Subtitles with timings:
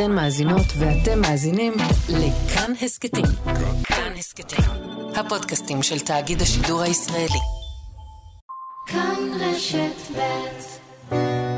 [0.00, 1.72] אתן מאזינות ואתם מאזינים
[2.08, 3.24] לכאן הסכתים.
[3.84, 4.64] כאן הסכתים,
[5.16, 7.40] הפודקאסטים של תאגיד השידור הישראלי.
[8.86, 11.57] כאן רשת ב'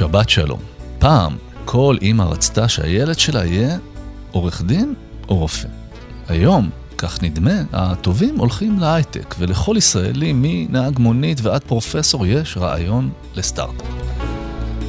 [0.00, 0.60] שבת שלום.
[0.98, 3.78] פעם כל אימא רצתה שהילד שלה יהיה
[4.30, 4.94] עורך דין
[5.28, 5.68] או רופא.
[6.28, 13.86] היום, כך נדמה, הטובים הולכים להייטק, ולכל ישראלי, מנהג מונית ועד פרופסור, יש רעיון לסטארט-אפ.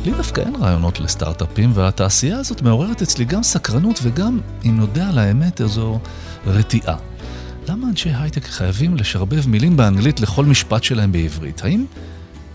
[0.06, 5.18] לי דווקא אין רעיונות לסטארט-אפים, והתעשייה הזאת מעוררת אצלי גם סקרנות וגם, אם נודה על
[5.18, 6.00] האמת, איזו
[6.48, 6.96] רתיעה.
[7.70, 11.64] למה אנשי הייטק חייבים לשרבב מילים באנגלית לכל משפט שלהם בעברית?
[11.64, 11.86] האם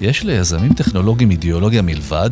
[0.00, 2.30] יש ליזמים טכנולוגיים אידיאולוגיה מלבד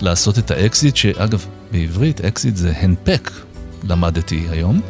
[0.00, 3.30] לעשות את האקזיט, שאגב, בעברית אקזיט זה הנפק,
[3.84, 4.80] למדתי היום.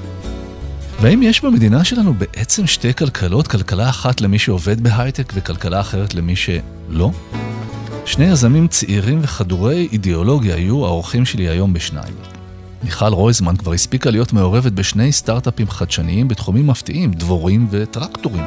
[1.00, 6.36] והאם יש במדינה שלנו בעצם שתי כלכלות, כלכלה אחת למי שעובד בהייטק וכלכלה אחרת למי
[6.36, 7.10] שלא?
[8.06, 12.14] שני יזמים צעירים וחדורי אידיאולוגיה היו האורחים שלי היום בשניים.
[12.84, 18.44] מיכל רויזמן כבר הספיקה להיות מעורבת בשני סטארט-אפים חדשניים בתחומים מפתיעים, דבורים וטרקטורים.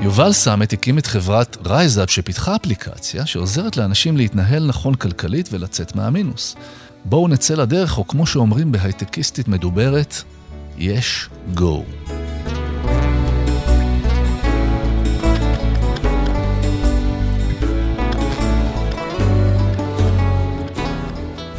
[0.00, 6.56] יובל סאמט הקים את חברת RiseUp שפיתחה אפליקציה שעוזרת לאנשים להתנהל נכון כלכלית ולצאת מהמינוס.
[7.04, 10.14] בואו נצא לדרך, או כמו שאומרים בהייטקיסטית מדוברת,
[10.78, 11.84] יש go.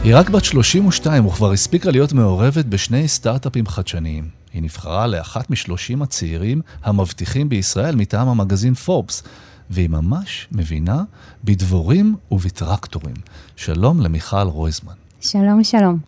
[0.03, 4.42] היא רק בת 32 וכבר הספיקה להיות מעורבת בשני סטארט-אפים חדשניים.
[4.53, 9.23] היא נבחרה לאחת משלושים הצעירים המבטיחים בישראל מטעם המגזין פורבס,
[9.69, 11.03] והיא ממש מבינה
[11.43, 13.15] בדבורים ובטרקטורים.
[13.55, 14.93] שלום למיכל רויזמן.
[15.21, 15.99] שלום, שלום.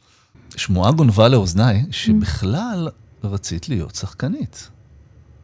[0.55, 2.89] שמועה גונבה לאוזניי שבכלל
[3.23, 4.69] רצית להיות שחקנית.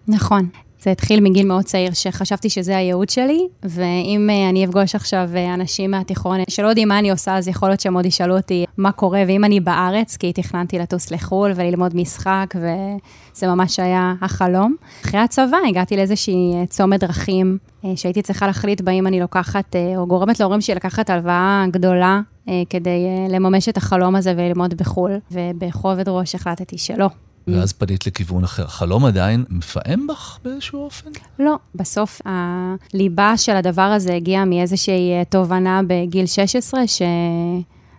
[0.08, 0.50] נכון.
[0.84, 5.54] זה התחיל מגיל מאוד צעיר, שחשבתי שזה הייעוד שלי, ואם uh, אני אפגוש עכשיו uh,
[5.54, 8.92] אנשים מהתיכון שלא יודעים מה אני עושה, אז יכול להיות שהם עוד ישאלו אותי מה
[8.92, 14.76] קורה, ואם אני בארץ, כי תכננתי לטוס לחו"ל וללמוד משחק, וזה ממש היה החלום.
[15.06, 17.58] אחרי הצבא הגעתי לאיזושהי uh, צומת דרכים,
[17.96, 22.22] שהייתי צריכה להחליט בה אם אני לוקחת, או גורמת להורים שלי לקחת הלוואה גדולה,
[22.70, 27.08] כדי לממש את החלום הזה וללמוד בחו"ל, ובכובד ראש החלטתי שלא.
[27.48, 28.68] ואז פנית לכיוון אחר.
[28.68, 31.10] חלום עדיין מפעם בך באיזשהו אופן?
[31.40, 31.56] לא.
[31.76, 36.82] בסוף הליבה של הדבר הזה הגיעה מאיזושהי אה, תובנה בגיל 16,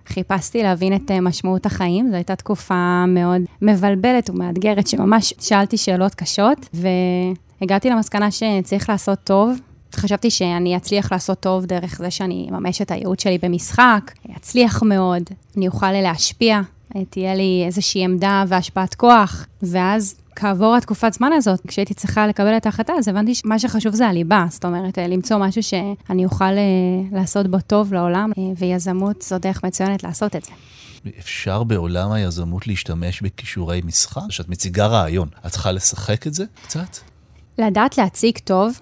[0.08, 2.08] שחיפשתי להבין את אה, משמעות החיים.
[2.10, 9.58] זו הייתה תקופה מאוד מבלבלת ומאתגרת, שממש שאלתי שאלות קשות, והגעתי למסקנה שצריך לעשות טוב.
[9.96, 15.22] חשבתי שאני אצליח לעשות טוב דרך זה שאני אממש את הייעוד שלי במשחק, אצליח מאוד,
[15.56, 16.60] אני אוכל להשפיע
[17.10, 22.66] תהיה לי איזושהי עמדה והשפעת כוח, ואז כעבור התקופת זמן הזאת, כשהייתי צריכה לקבל את
[22.66, 26.60] ההחלטה, אז הבנתי שמה שחשוב זה הליבה, זאת אומרת, אה, למצוא משהו שאני אוכל אה,
[27.12, 30.50] לעשות בו טוב לעולם, אה, ויזמות זו דרך מצוינת לעשות את זה.
[31.18, 34.22] אפשר בעולם היזמות להשתמש בכישורי משחק?
[34.28, 36.96] כשאת מציגה רעיון, את צריכה לשחק את זה קצת?
[37.58, 38.72] לדעת להציג טוב,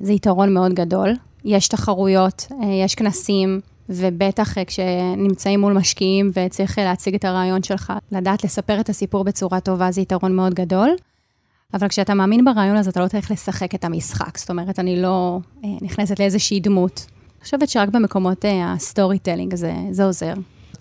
[0.00, 1.12] זה יתרון מאוד גדול.
[1.44, 2.46] יש תחרויות,
[2.84, 8.80] יש כנסים, ובטח אה, כשנמצאים מול משקיעים וצריך אה, להציג את הרעיון שלך, לדעת לספר
[8.80, 10.90] את הסיפור בצורה טובה זה יתרון מאוד גדול.
[11.74, 14.38] אבל כשאתה מאמין ברעיון הזה, אתה לא צריך לשחק את המשחק.
[14.38, 17.06] זאת אומרת, אני לא אה, נכנסת לאיזושהי דמות.
[17.10, 20.34] אני חושבת שרק במקומות ה storytelling זה, זה עוזר.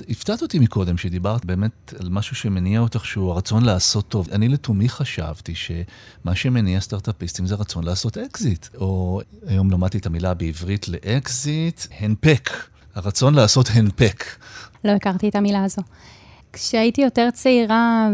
[0.09, 4.29] הפתעת אותי מקודם, שדיברת באמת על משהו שמניע אותך, שהוא הרצון לעשות טוב.
[4.31, 8.67] אני לתומי חשבתי שמה שמניע סטארט-אפיסטים זה רצון לעשות אקזיט.
[8.75, 12.49] או היום למדתי את המילה בעברית לאקזיט, הנפק.
[12.95, 14.23] הרצון לעשות הנפק.
[14.85, 15.81] לא הכרתי את המילה הזו.
[16.53, 18.09] כשהייתי יותר צעירה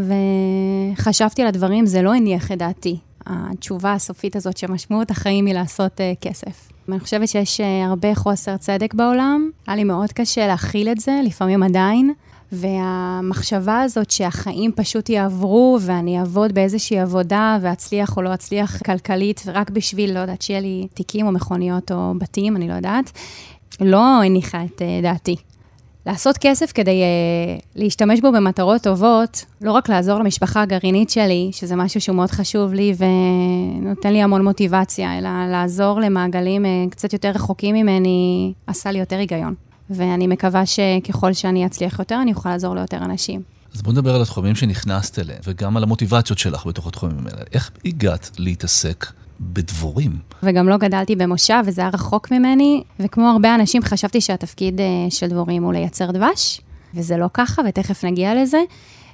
[0.97, 2.97] וחשבתי על הדברים, זה לא הניח את דעתי.
[3.25, 6.71] התשובה הסופית הזאת שמשמעות החיים היא לעשות uh, כסף.
[6.89, 9.49] אני חושבת שיש uh, הרבה חוסר צדק בעולם.
[9.67, 12.13] היה לי מאוד קשה להכיל את זה, לפעמים עדיין.
[12.51, 19.69] והמחשבה הזאת שהחיים פשוט יעברו ואני אעבוד באיזושהי עבודה ואצליח או לא אצליח כלכלית, רק
[19.69, 23.11] בשביל, לא יודעת, שיהיה לי תיקים או מכוניות או בתים, אני לא יודעת,
[23.81, 25.35] לא הניחה את אה, דעתי.
[26.05, 31.75] לעשות כסף כדי uh, להשתמש בו במטרות טובות, לא רק לעזור למשפחה הגרעינית שלי, שזה
[31.75, 37.29] משהו שהוא מאוד חשוב לי ונותן לי המון מוטיבציה, אלא לעזור למעגלים uh, קצת יותר
[37.29, 39.55] רחוקים ממני, עשה לי יותר היגיון.
[39.89, 43.41] ואני מקווה שככל שאני אצליח יותר, אני אוכל לעזור ליותר אנשים.
[43.75, 47.41] אז בוא נדבר על התחומים שנכנסת אליהם, וגם על המוטיבציות שלך בתוך התחומים האלה.
[47.53, 49.05] איך הגעת להתעסק
[49.39, 50.11] בדבורים?
[50.43, 55.27] וגם לא גדלתי במושב, וזה היה רחוק ממני, וכמו הרבה אנשים, חשבתי שהתפקיד אה, של
[55.27, 56.61] דבורים הוא לייצר דבש,
[56.93, 58.59] וזה לא ככה, ותכף נגיע לזה.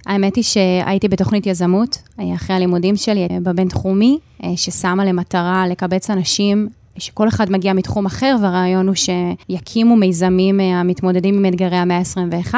[0.06, 4.20] האמת היא שהייתי בתוכנית יזמות, אה, אחרי הלימודים שלי אה, בבינתחומי,
[4.56, 11.46] ששמה למטרה לקבץ אנשים שכל אחד מגיע מתחום אחר, והרעיון הוא שיקימו מיזמים המתמודדים עם
[11.46, 12.56] אתגרי המאה ה-21.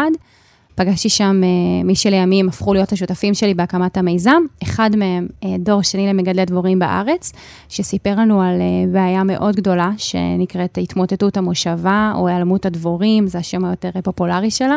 [0.78, 4.42] פגשתי שם אה, מי שלימים הפכו להיות השותפים שלי בהקמת המיזם.
[4.64, 7.34] אחד מהם, אה, דור שני למגדלי דבורים בארץ,
[7.70, 13.66] שסיפר לנו על אה, בעיה מאוד גדולה שנקראת התמוטטות המושבה או היעלמות הדבורים, זה השם
[13.66, 14.76] היותר פופולרי שלה.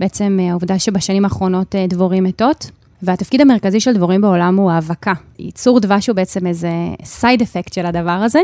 [0.00, 2.70] בעצם העובדה שבשנים האחרונות דבורים מתות.
[3.02, 5.12] והתפקיד המרכזי של דבורים בעולם הוא האבקה.
[5.38, 6.70] ייצור דבש הוא בעצם איזה
[7.04, 8.40] סייד אפקט של הדבר הזה.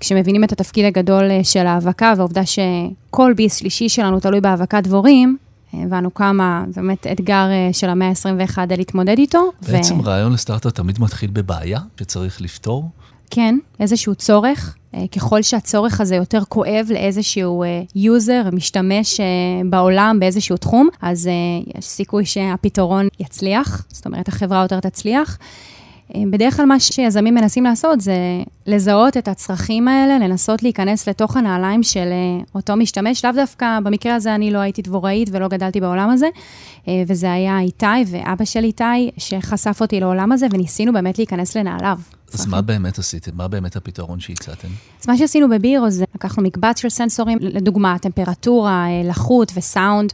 [0.00, 5.36] כשמבינים את התפקיד הגדול של האבקה והעובדה שכל ביס שלישי שלנו תלוי באבקת דבורים,
[5.72, 9.52] הבנו כמה, זה באמת אתגר אה, של המאה ה-21 להתמודד איתו.
[9.72, 10.02] בעצם ו...
[10.02, 12.88] רעיון לסטארט-אפ תמיד מתחיל בבעיה שצריך לפתור?
[13.30, 14.76] כן, איזשהו צורך.
[14.94, 17.64] אה, ככל שהצורך הזה יותר כואב לאיזשהו
[17.94, 19.20] יוזר, אה, משתמש
[19.70, 21.28] בעולם באיזשהו תחום, אז
[21.78, 25.38] יש סיכוי שהפתרון יצליח, זאת אומרת, החברה יותר תצליח.
[26.30, 28.14] בדרך כלל מה שיזמים מנסים לעשות זה
[28.66, 33.24] לזהות את הצרכים האלה, לנסות להיכנס לתוך הנעליים של אה, אותו משתמש.
[33.24, 36.26] לאו דווקא, במקרה הזה אני לא הייתי דבוראית ולא גדלתי בעולם הזה,
[36.88, 41.98] אה, וזה היה איתי ואבא של איתי שחשף אותי לעולם הזה, וניסינו באמת להיכנס לנעליו.
[42.34, 43.30] אז מה באמת עשיתם?
[43.34, 44.68] מה באמת הפתרון שהצעתם?
[45.00, 50.12] אז מה שעשינו בבירו זה לקחנו מקבץ של סנסורים, לדוגמה, טמפרטורה, אה, לחות וסאונד.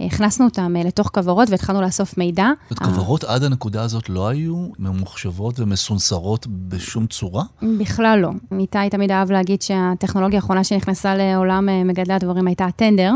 [0.00, 2.48] הכנסנו אותם אה, לתוך כוורות והתחלנו לאסוף מידע.
[2.70, 7.42] זאת כוורות עד הנקודה הזאת לא היו ממוחשבות ומסונסרות בשום צורה?
[7.78, 8.30] בכלל לא.
[8.60, 13.12] איתי תמיד אהב להגיד שהטכנולוגיה האחרונה שנכנסה לעולם אה, מגדלי הדבורים הייתה הטנדר.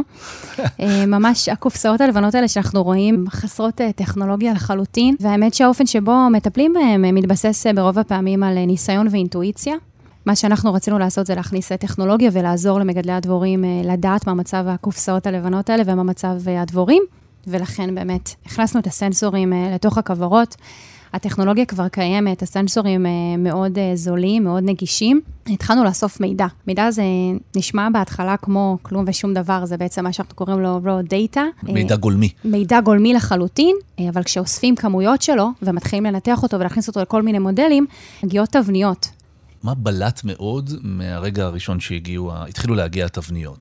[1.06, 7.66] ממש הקופסאות הלבנות האלה שאנחנו רואים חסרות טכנולוגיה לחלוטין, והאמת שהאופן שבו מטפלים בהם מתבסס
[7.74, 9.74] ברוב הפעמים על אה, ניסיון ואינטואיציה.
[10.26, 15.26] מה שאנחנו רצינו לעשות זה להכניס טכנולוגיה ולעזור למגדלי הדבורים אה, לדעת מה מצב הקופסאות
[15.26, 17.02] הלבנות האלה ומה מצב אה, הדבורים,
[17.46, 20.56] ולכן באמת הכנסנו את הסנסורים לתוך הכוורות.
[21.12, 23.06] הטכנולוגיה כבר קיימת, הסנסורים
[23.38, 25.20] מאוד זולים, מאוד נגישים.
[25.46, 26.46] התחלנו לאסוף מידע.
[26.66, 27.02] מידע הזה
[27.56, 31.40] נשמע בהתחלה כמו כלום ושום דבר, זה בעצם מה שאנחנו קוראים לו raw data.
[31.62, 32.30] מידע גולמי.
[32.44, 33.76] מידע גולמי לחלוטין,
[34.08, 37.86] אבל כשאוספים כמויות שלו ומתחילים לנתח אותו ולהכניס אותו לכל מיני מודלים,
[38.22, 39.17] מגיעות תבניות.
[39.62, 43.58] מה בלט מאוד מהרגע הראשון שהגיעו, התחילו להגיע התבניות?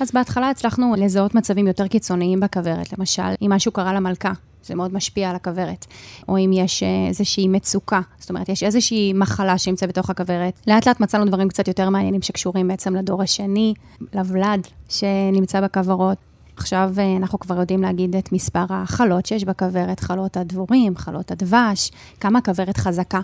[0.00, 2.98] אז בהתחלה הצלחנו לזהות מצבים יותר קיצוניים בכוורת.
[2.98, 4.32] למשל, אם משהו קרה למלכה,
[4.64, 5.86] זה מאוד משפיע על הכוורת.
[6.28, 10.60] או אם יש אה, איזושהי מצוקה, זאת אומרת, יש איזושהי מחלה שנמצאת בתוך הכוורת.
[10.66, 13.74] לאט לאט מצאנו דברים קצת יותר מעניינים שקשורים בעצם לדור השני,
[14.14, 16.18] לוולד שנמצא בכוורות.
[16.56, 21.90] עכשיו אה, אנחנו כבר יודעים להגיד את מספר החלות שיש בכוורת, חלות הדבורים, חלות הדבש,
[22.20, 23.20] כמה הכוורת חזקה.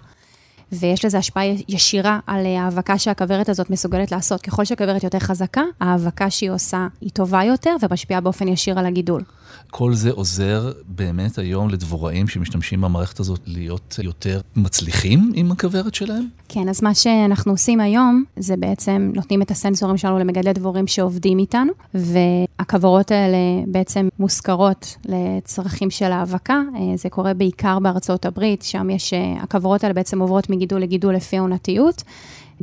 [0.73, 4.41] ויש לזה השפעה ישירה על ההאבקה שהכוורת הזאת מסוגלת לעשות.
[4.41, 9.23] ככל שהכוורת יותר חזקה, ההאבקה שהיא עושה היא טובה יותר ומשפיעה באופן ישיר על הגידול.
[9.71, 16.29] כל זה עוזר באמת היום לדבוראים שמשתמשים במערכת הזאת להיות יותר מצליחים עם הכוורת שלהם?
[16.49, 21.39] כן, אז מה שאנחנו עושים היום, זה בעצם נותנים את הסנסורים שלנו למגדלי דבורים שעובדים
[21.39, 23.37] איתנו, והכוורות האלה
[23.67, 26.63] בעצם מושכרות לצרכים של האבקה.
[26.75, 31.15] אה, זה קורה בעיקר בארצות הברית, שם יש, אה, הכוורות האלה בעצם עוברות מגידול לגידול
[31.15, 32.03] לפי עונתיות.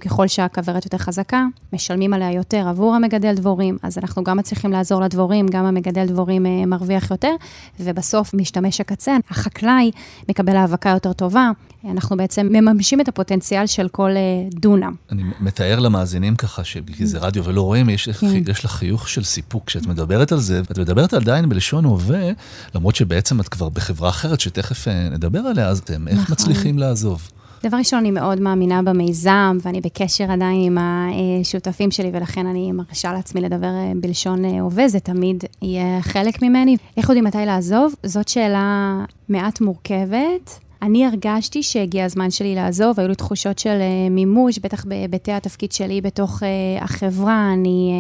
[0.01, 5.01] ככל שהכוורת יותר חזקה, משלמים עליה יותר עבור המגדל דבורים, אז אנחנו גם מצליחים לעזור
[5.01, 7.35] לדבורים, גם המגדל דבורים אה, מרוויח יותר,
[7.79, 9.91] ובסוף משתמש הקצה, החקלאי
[10.29, 11.51] מקבל האבקה יותר טובה.
[11.91, 14.21] אנחנו בעצם מממשים את הפוטנציאל של כל אה,
[14.55, 14.93] דונם.
[15.11, 16.61] אני מתאר למאזינים ככה,
[16.97, 18.27] כי זה רדיו ולא רואים, יש, כן.
[18.51, 22.31] יש לך חיוך של סיפוק כשאת מדברת על זה, ואת מדברת עדיין בלשון הווה,
[22.75, 26.33] למרות שבעצם את כבר בחברה אחרת שתכף אה, נדבר עליה, אז אתם איך נכון.
[26.33, 27.29] מצליחים לעזוב?
[27.63, 33.13] דבר ראשון, אני מאוד מאמינה במיזם, ואני בקשר עדיין עם השותפים שלי, ולכן אני מרשה
[33.13, 36.77] לעצמי לדבר אה, בלשון אה, הווה, זה תמיד יהיה חלק ממני.
[36.97, 37.95] איך יודעים מתי לעזוב?
[38.03, 38.97] זאת שאלה
[39.29, 40.59] מעט מורכבת.
[40.81, 45.71] אני הרגשתי שהגיע הזמן שלי לעזוב, היו לי תחושות של אה, מימוש, בטח בהיבטי התפקיד
[45.71, 46.43] שלי בתוך
[46.81, 47.53] החברה.
[47.53, 47.91] אני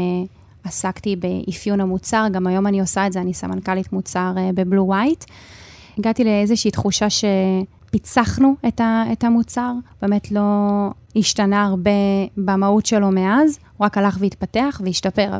[0.63, 5.23] עסקתי באפיון המוצר, גם היום אני עושה את זה, אני סמנכ"לית מוצר בבלו ווייט.
[5.97, 7.25] הגעתי לאיזושהי תחושה ש...
[7.93, 10.41] פיצחנו את, ה, את המוצר, באמת לא
[11.15, 11.91] השתנה הרבה
[12.37, 15.39] במהות שלו מאז, הוא רק הלך והתפתח והשתפר.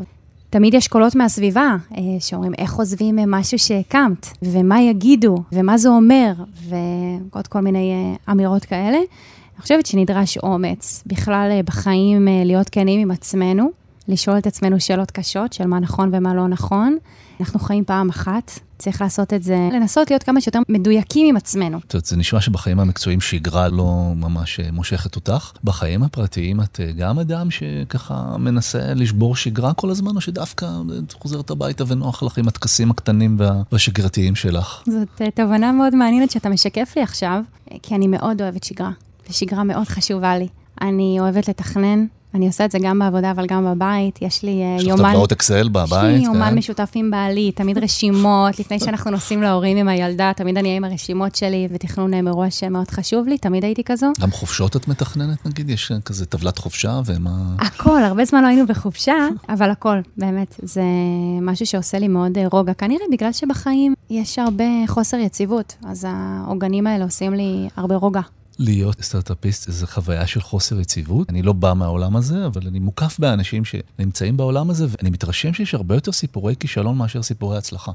[0.50, 6.32] תמיד יש קולות מהסביבה אה, שאומרים, איך עוזבים משהו שהקמת, ומה יגידו, ומה זה אומר,
[6.68, 8.98] ועוד כל מיני אה, אמירות כאלה.
[8.98, 13.70] אני חושבת שנדרש אומץ בכלל אה, בחיים להיות כנים עם עצמנו,
[14.08, 16.96] לשאול את עצמנו שאלות קשות של מה נכון ומה לא נכון.
[17.40, 18.50] אנחנו חיים פעם אחת,
[18.84, 21.78] צריך לעשות את זה, לנסות להיות כמה שיותר מדויקים עם עצמנו.
[21.78, 25.52] את יודעת, זה נשמע שבחיים המקצועיים שגרה לא ממש אה, מושכת אותך.
[25.64, 30.66] בחיים הפרטיים את אה, גם אדם שככה מנסה לשבור שגרה כל הזמן, או שדווקא
[31.06, 34.82] את חוזרת הביתה ונוח לך עם הטקסים הקטנים וה- והשגרתיים שלך?
[34.86, 37.40] זאת אה, תובנה מאוד מעניינת שאתה משקף לי עכשיו,
[37.72, 38.90] אה, כי אני מאוד אוהבת שגרה,
[39.30, 40.48] ושגרה מאוד חשובה לי.
[40.80, 44.18] אני אוהבת לתכנן, אני עושה את זה גם בעבודה, אבל גם בבית.
[44.22, 45.10] יש לי אה, יש לך יומן...
[45.10, 46.14] טבלאות אקסל בבית?
[46.14, 46.54] יש לי יומן כן?
[46.54, 50.84] משותף עם בעלי, תמיד רשימות, לפני שאנחנו נוסעים להורים עם הילדה, תמיד אני אהיה עם
[50.84, 54.06] הרשימות שלי, ותכנון אה, מראש מאוד חשוב לי, תמיד הייתי כזו.
[54.20, 55.70] גם חופשות את מתכננת נגיד?
[55.70, 57.54] יש אה, כזה טבלת חופשה ומה...
[57.58, 60.82] הכל, הרבה זמן לא היינו בחופשה, אבל הכל, באמת, זה
[61.42, 62.74] משהו שעושה לי מאוד אה, רוגע.
[62.74, 68.20] כנראה בגלל שבחיים יש הרבה חוסר יציבות, אז העוגנים האלה עושים לי הרבה רוגע.
[68.58, 71.30] להיות סטארט-אפיסט זה חוויה של חוסר יציבות.
[71.30, 75.74] אני לא בא מהעולם הזה, אבל אני מוקף באנשים שנמצאים בעולם הזה, ואני מתרשם שיש
[75.74, 77.92] הרבה יותר סיפורי כישלון מאשר סיפורי הצלחה.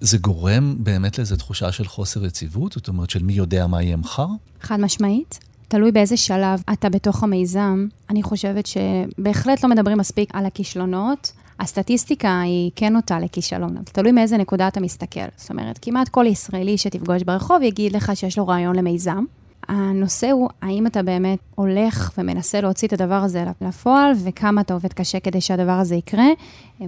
[0.00, 2.72] זה גורם באמת לאיזו תחושה של חוסר יציבות?
[2.72, 4.26] זאת אומרת, של מי יודע מה יהיה מחר?
[4.60, 5.38] חד משמעית.
[5.68, 7.86] תלוי באיזה שלב אתה בתוך המיזם.
[8.10, 11.32] אני חושבת שבהחלט לא מדברים מספיק על הכישלונות.
[11.60, 15.20] הסטטיסטיקה היא כן נוטה לכישלון, אבל תלוי מאיזה נקודה אתה מסתכל.
[15.36, 19.24] זאת אומרת, כמעט כל ישראלי שתפגוש ברחוב יגיד לך שיש לו רעיון למיזם.
[19.68, 24.92] הנושא הוא, האם אתה באמת הולך ומנסה להוציא את הדבר הזה לפועל, וכמה אתה עובד
[24.92, 26.26] קשה כדי שהדבר הזה יקרה.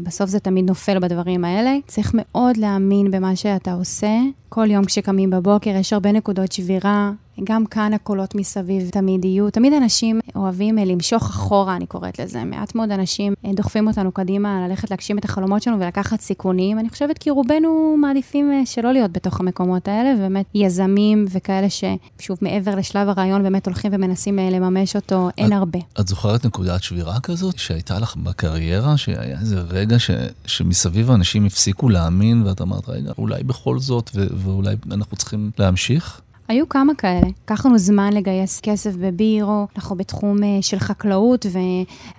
[0.01, 1.77] בסוף זה תמיד נופל בדברים האלה.
[1.87, 4.19] צריך מאוד להאמין במה שאתה עושה.
[4.49, 7.13] כל יום כשקמים בבוקר יש הרבה נקודות שבירה.
[7.45, 9.51] גם כאן הקולות מסביב תמיד יהיו.
[9.51, 12.45] תמיד אנשים אוהבים אה, למשוך אחורה, אני קוראת לזה.
[12.45, 16.79] מעט מאוד אנשים אה, דוחפים אותנו קדימה ללכת להגשים את החלומות שלנו ולקחת סיכונים.
[16.79, 22.39] אני חושבת כי רובנו מעדיפים אה, שלא להיות בתוך המקומות האלה, ובאמת יזמים וכאלה ששוב,
[22.41, 25.79] מעבר לשלב הרעיון, באמת הולכים ומנסים לממש אותו, אין את, הרבה.
[26.01, 30.11] את זוכרת נקודת שבירה כזאת שהייתה לך בקריירה, שהיה איזה רגע ש,
[30.47, 36.21] שמסביב האנשים הפסיקו להאמין, ואת אמרת, רגע, אולי בכל זאת, ו, ואולי אנחנו צריכים להמשיך?
[36.49, 37.27] היו כמה כאלה.
[37.45, 41.47] לקח לנו זמן לגייס כסף בבירו, אנחנו בתחום אה, של חקלאות,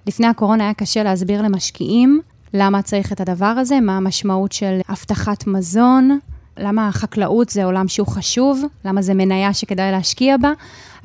[0.06, 2.22] ולפני הקורונה היה קשה להסביר למשקיעים
[2.54, 6.20] למה צריך את הדבר הזה, מה המשמעות של הבטחת מזון,
[6.58, 10.52] למה החקלאות זה עולם שהוא חשוב, למה זה מניה שכדאי להשקיע בה.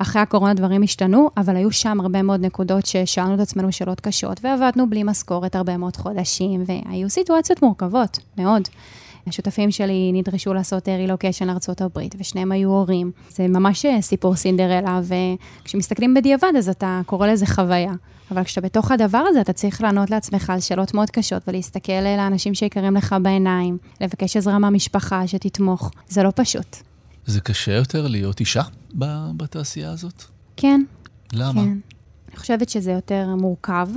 [0.01, 4.39] אחרי הקורונה דברים השתנו, אבל היו שם הרבה מאוד נקודות ששאלנו את עצמנו שאלות קשות,
[4.43, 8.61] ועבדנו בלי משכורת הרבה מאוד חודשים, והיו סיטואציות מורכבות, מאוד.
[9.27, 13.11] השותפים שלי נדרשו לעשות רילוקיישן לארה"ב, ושניהם היו הורים.
[13.29, 17.93] זה ממש סיפור סינדרלה, וכשמסתכלים בדיעבד, אז אתה קורא לזה חוויה.
[18.31, 22.53] אבל כשאתה בתוך הדבר הזה, אתה צריך לענות לעצמך על שאלות מאוד קשות, ולהסתכל לאנשים
[22.53, 25.91] שיקרים לך בעיניים, לבקש עזרה מהמשפחה שתתמוך.
[26.07, 26.88] זה לא פשוט.
[27.29, 28.61] זה קשה יותר להיות אישה
[29.37, 30.23] בתעשייה הזאת?
[30.57, 30.83] כן.
[31.33, 31.61] למה?
[31.61, 31.77] כן.
[32.29, 33.87] אני חושבת שזה יותר מורכב.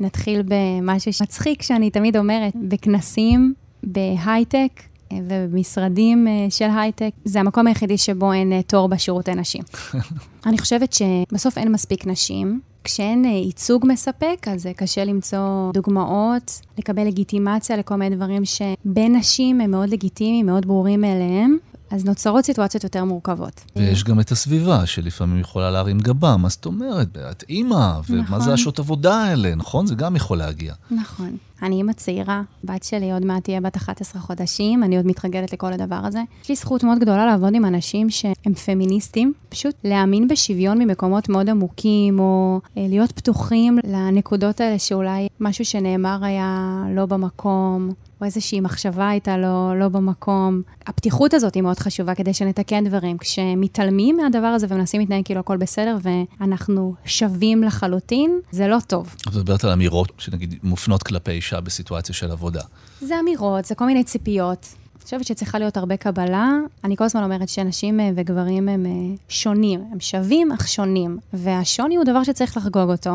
[0.00, 8.32] נתחיל במשהו מצחיק שאני תמיד אומרת, בכנסים בהייטק ובמשרדים של הייטק, זה המקום היחידי שבו
[8.32, 9.62] אין תור בשירותי נשים.
[10.46, 12.60] אני חושבת שבסוף אין מספיק נשים.
[12.84, 19.70] כשאין ייצוג מספק, אז קשה למצוא דוגמאות, לקבל לגיטימציה לכל מיני דברים שבין נשים הם
[19.70, 21.56] מאוד לגיטימיים, מאוד ברורים מאליהם.
[21.90, 23.64] אז נוצרות סיטואציות יותר מורכבות.
[23.76, 27.08] ויש גם את הסביבה, שלפעמים יכולה להרים גבה, מה זאת אומרת?
[27.30, 28.40] את אימא, ומה נכון.
[28.40, 29.86] זה השעות עבודה האלה, נכון?
[29.86, 30.74] זה גם יכול להגיע.
[30.90, 31.36] נכון.
[31.62, 35.72] אני אימא צעירה, בת שלי עוד מעט תהיה בת 11 חודשים, אני עוד מתרגלת לכל
[35.72, 36.20] הדבר הזה.
[36.42, 41.50] יש לי זכות מאוד גדולה לעבוד עם אנשים שהם פמיניסטים, פשוט להאמין בשוויון ממקומות מאוד
[41.50, 47.90] עמוקים, או להיות פתוחים לנקודות האלה שאולי משהו שנאמר היה לא במקום.
[48.20, 50.62] או איזושהי מחשבה הייתה לא, לא במקום.
[50.86, 53.18] הפתיחות הזאת היא מאוד חשובה כדי שנתקן דברים.
[53.18, 59.14] כשמתעלמים מהדבר הזה ומנסים להתנהג כאילו הכל בסדר ואנחנו שווים לחלוטין, זה לא טוב.
[59.28, 62.62] את מדברת על אמירות שנגיד מופנות כלפי אישה בסיטואציה של עבודה.
[63.00, 64.66] זה אמירות, זה כל מיני ציפיות.
[64.96, 66.52] אני חושבת שצריכה להיות הרבה קבלה.
[66.84, 68.86] אני כל הזמן אומרת שנשים וגברים הם
[69.28, 73.12] שונים, הם שווים אך שונים, והשוני הוא דבר שצריך לחגוג אותו.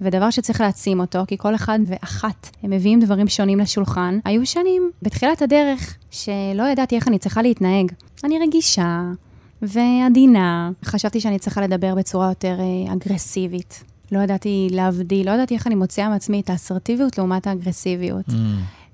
[0.00, 4.18] ודבר שצריך להעצים אותו, כי כל אחד ואחת, הם מביאים דברים שונים לשולחן.
[4.24, 7.92] היו שנים בתחילת הדרך שלא ידעתי איך אני צריכה להתנהג.
[8.24, 9.02] אני רגישה
[9.62, 10.70] ועדינה.
[10.84, 12.58] חשבתי שאני צריכה לדבר בצורה יותר
[12.92, 13.84] אגרסיבית.
[14.12, 18.28] לא ידעתי להבדיל, לא ידעתי איך אני מוציאה מעצמי את האסרטיביות לעומת האגרסיביות.
[18.28, 18.32] Mm.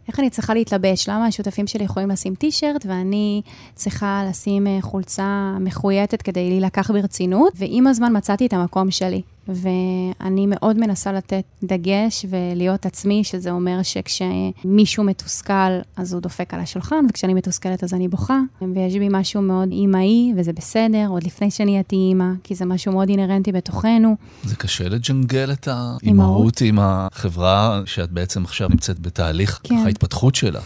[0.08, 1.08] איך אני צריכה להתלבש?
[1.08, 3.42] למה השותפים שלי יכולים לשים טישרט ואני
[3.74, 7.52] צריכה לשים חולצה מחויטת כדי להילקח ברצינות?
[7.56, 9.22] ועם הזמן מצאתי את המקום שלי.
[9.54, 16.60] ואני מאוד מנסה לתת דגש ולהיות עצמי, שזה אומר שכשמישהו מתוסכל, אז הוא דופק על
[16.60, 18.38] השולחן, וכשאני מתוסכלת אז אני בוכה,
[18.74, 23.08] ויש בי משהו מאוד אימהי, וזה בסדר, עוד לפני שנהייתי אימא, כי זה משהו מאוד
[23.08, 24.16] אינהרנטי בתוכנו.
[24.44, 29.74] זה קשה לג'נגל את האימהות עם החברה שאת בעצם עכשיו נמצאת בתהליך כן.
[29.74, 30.60] ההתפתחות שלה.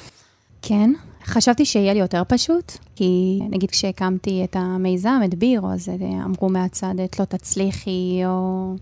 [0.63, 0.93] כן.
[1.25, 5.89] חשבתי שיהיה לי יותר פשוט, כי נגיד כשהקמתי את המיזם, את בירו, אז
[6.25, 8.75] אמרו מהצד, את לא תצליחי, או...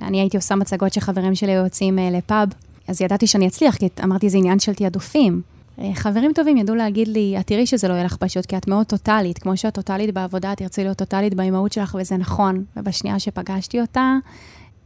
[0.00, 2.48] אני הייתי עושה מצגות שחברים שלי היו יוצאים אה, לפאב,
[2.88, 5.42] אז ידעתי שאני אצליח, כי אמרתי, זה עניין של תעדופים.
[5.78, 8.68] אה, חברים טובים ידעו להגיד לי, את תראי שזה לא יהיה לך פשוט, כי את
[8.68, 9.38] מאוד טוטאלית.
[9.38, 12.64] כמו שאת טוטאלית בעבודה, את תרצי להיות טוטאלית באימהות שלך, וזה נכון.
[12.76, 14.16] ובשנייה שפגשתי אותה,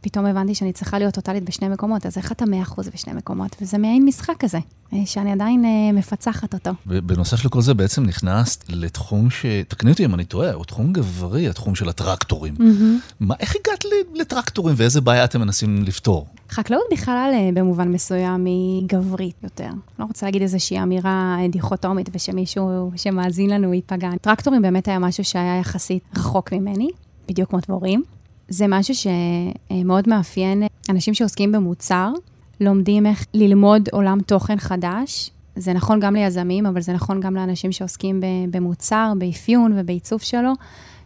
[0.01, 3.57] פתאום הבנתי שאני צריכה להיות טוטאלית בשני מקומות, אז איך אתה מאה אחוז בשני מקומות?
[3.63, 4.59] וזה מעין משחק כזה,
[4.93, 6.71] אה, שאני עדיין אה, מפצחת אותו.
[6.87, 9.47] בנוסף לכל זה בעצם נכנסת לתחום ש...
[9.69, 12.55] תקני אותי אם אני טועה, הוא תחום גברי, התחום של הטרקטורים.
[12.59, 13.15] Mm-hmm.
[13.21, 16.27] מה, איך הגעת לטרקטורים ואיזה בעיה אתם מנסים לפתור?
[16.51, 19.71] חקלאות בכלל אה, במובן מסוים היא גברית יותר.
[19.99, 24.11] לא רוצה להגיד איזושהי אמירה דיכוטומית ושמישהו שמאזין לנו ייפגע.
[24.21, 26.89] טרקטורים באמת היה משהו שהיה יחסית רחוק ממני,
[27.29, 28.03] בדיוק כמו דבורים.
[28.51, 32.13] זה משהו שמאוד מאפיין אנשים שעוסקים במוצר,
[32.61, 35.31] לומדים איך ללמוד עולם תוכן חדש.
[35.57, 40.53] זה נכון גם ליזמים, אבל זה נכון גם לאנשים שעוסקים במוצר, באפיון ובעיצוב שלו,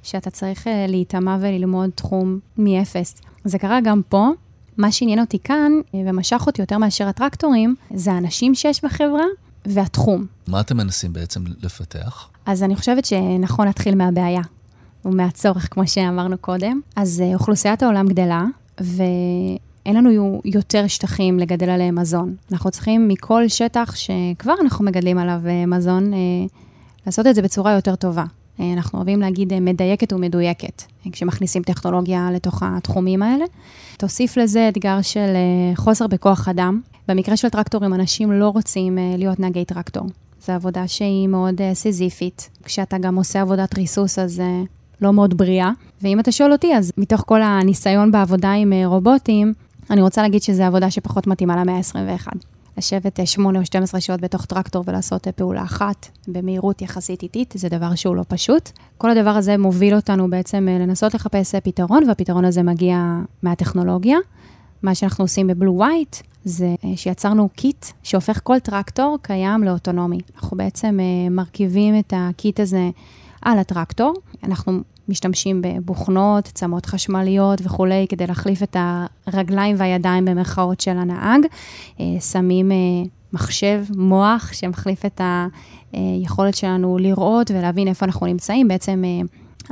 [0.03, 3.15] שאתה צריך אה, להיטמע וללמוד תחום מאפס.
[3.45, 4.29] זה קרה גם פה.
[4.77, 9.25] מה שעניין אותי כאן, אה, ומשך אותי יותר מאשר הטרקטורים, זה האנשים שיש בחברה
[9.67, 10.27] והתחום.
[10.47, 12.29] מה אתם מנסים בעצם לפתח?
[12.47, 14.43] אז אני חושבת שנכון להתחיל מהבעיה.
[15.05, 16.81] ומהצורך, כמו שאמרנו קודם.
[16.97, 18.45] אז אה, אוכלוסיית העולם גדלה,
[18.81, 22.35] ואין לנו יותר שטחים לגדל עליהם מזון.
[22.53, 26.19] אנחנו צריכים מכל שטח שכבר אנחנו מגדלים עליו אה, מזון, אה,
[27.07, 28.25] לעשות את זה בצורה יותר טובה.
[28.61, 30.83] אנחנו אוהבים להגיד מדייקת ומדויקת,
[31.13, 33.45] כשמכניסים טכנולוגיה לתוך התחומים האלה.
[33.99, 35.37] תוסיף לזה אתגר של
[35.75, 36.81] חוסר בכוח אדם.
[37.09, 40.07] במקרה של טרקטורים, אנשים לא רוצים להיות נהגי טרקטור.
[40.47, 42.51] זו עבודה שהיא מאוד סיזיפית.
[42.65, 44.43] כשאתה גם עושה עבודת ריסוס, אז
[45.01, 45.71] לא מאוד בריאה.
[46.03, 49.55] ואם אתה שואל אותי, אז מתוך כל הניסיון בעבודה עם אה, רובוטים,
[49.91, 52.29] אני רוצה להגיד שזו עבודה שפחות מתאימה למאה ה-21.
[52.79, 57.55] לשבת 8 אה, או 12 שעות בתוך טרקטור ולעשות אה, פעולה אחת במהירות יחסית איטית,
[57.57, 58.71] זה דבר שהוא לא פשוט.
[58.99, 64.19] כל הדבר הזה מוביל אותנו בעצם לנסות לחפש פתרון, והפתרון הזה מגיע מהטכנולוגיה.
[64.83, 70.19] מה שאנחנו עושים ב Blue White, זה שיצרנו kit שהופך כל טרקטור קיים לאוטונומי.
[70.37, 70.99] אנחנו בעצם
[71.31, 72.91] מרכיבים את ה kit הזה
[73.45, 74.15] על הטרקטור.
[74.45, 78.77] אנחנו משתמשים בבוכנות, צמות חשמליות וכולי, כדי להחליף את
[79.27, 81.41] הרגליים והידיים במרכאות של הנהג.
[82.01, 82.77] אה, שמים אה,
[83.33, 85.21] מחשב, מוח, שמחליף את
[85.93, 88.69] היכולת שלנו לראות ולהבין איפה אנחנו נמצאים.
[88.69, 89.21] בעצם אה,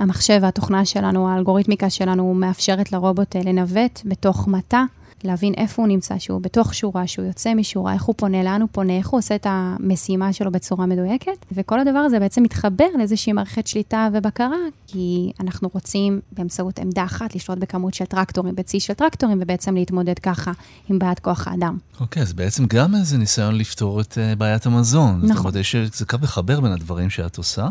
[0.03, 4.85] המחשב והתוכנה שלנו, האלגוריתמיקה שלנו, מאפשרת לרובוט לנווט בתוך מטע.
[5.25, 8.69] להבין איפה הוא נמצא, שהוא בתוך שורה, שהוא יוצא משורה, איך הוא פונה, לאן הוא
[8.73, 11.47] פונה, איך הוא עושה את המשימה שלו בצורה מדויקת.
[11.53, 14.57] וכל הדבר הזה בעצם מתחבר לאיזושהי מערכת שליטה ובקרה,
[14.87, 20.19] כי אנחנו רוצים באמצעות עמדה אחת לשלוט בכמות של טרקטורים, בצי של טרקטורים, ובעצם להתמודד
[20.19, 20.53] ככה
[20.89, 21.79] עם בעיית כוח האדם.
[22.01, 25.17] אוקיי, אז בעצם גם איזה ניסיון לפתור את uh, בעיית המזון.
[25.17, 25.29] נכון.
[25.29, 25.77] זאת אומרת, יש
[26.09, 27.69] קו מחבר בין הדברים שאת עושה.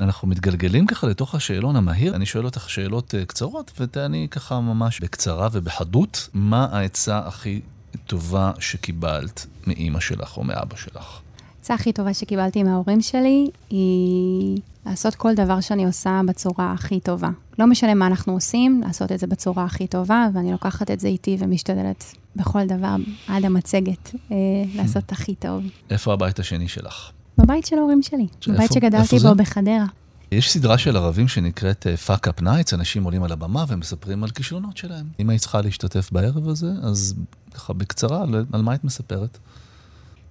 [0.00, 2.16] אנחנו מתגלגלים ככה לתוך השאלון המהיר.
[2.16, 7.60] אני שואל אותך שאלות uh, קצרות, ותעני ככה ממש בקצרה ובחדות, מה העצה הכי
[8.06, 11.20] טובה שקיבלת מאימא שלך או מאבא שלך?
[11.56, 17.30] העצה הכי טובה שקיבלתי מההורים שלי היא לעשות כל דבר שאני עושה בצורה הכי טובה.
[17.58, 21.08] לא משנה מה אנחנו עושים, לעשות את זה בצורה הכי טובה, ואני לוקחת את זה
[21.08, 22.04] איתי ומשתדלת
[22.36, 22.96] בכל דבר,
[23.28, 24.36] עד המצגת, אה,
[24.74, 25.62] לעשות הכי טוב.
[25.90, 27.10] איפה הבית השני שלך?
[27.38, 29.84] בבית של ההורים שלי, בבית שגדלתי בו בחדרה.
[30.32, 34.30] יש סדרה של ערבים שנקראת uh, Fuck Up Nights, אנשים עולים על הבמה ומספרים על
[34.30, 35.06] כישלונות שלהם.
[35.20, 37.14] אם היית צריכה להשתתף בערב הזה, אז
[37.54, 39.38] ככה בקצרה, על מה היית מספרת?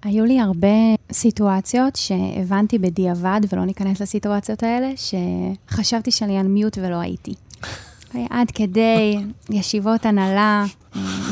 [0.02, 0.68] היו לי הרבה
[1.12, 7.34] סיטואציות שהבנתי בדיעבד, ולא ניכנס לסיטואציות האלה, שחשבתי שאני על מיוט ולא הייתי.
[8.30, 9.18] עד כדי
[9.50, 10.64] ישיבות הנהלה,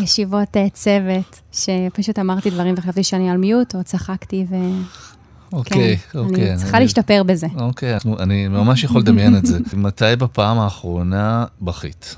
[0.03, 4.55] ישיבות אה, צוות, שפשוט אמרתי דברים וחשבתי שאני על מיוט, או צחקתי ו...
[5.57, 6.51] אוקיי, כן, אוקיי.
[6.51, 7.47] אני צריכה להשתפר בזה.
[7.59, 9.59] אוקיי, אני ממש יכול לדמיין את זה.
[9.77, 12.17] מתי בפעם האחרונה בכית?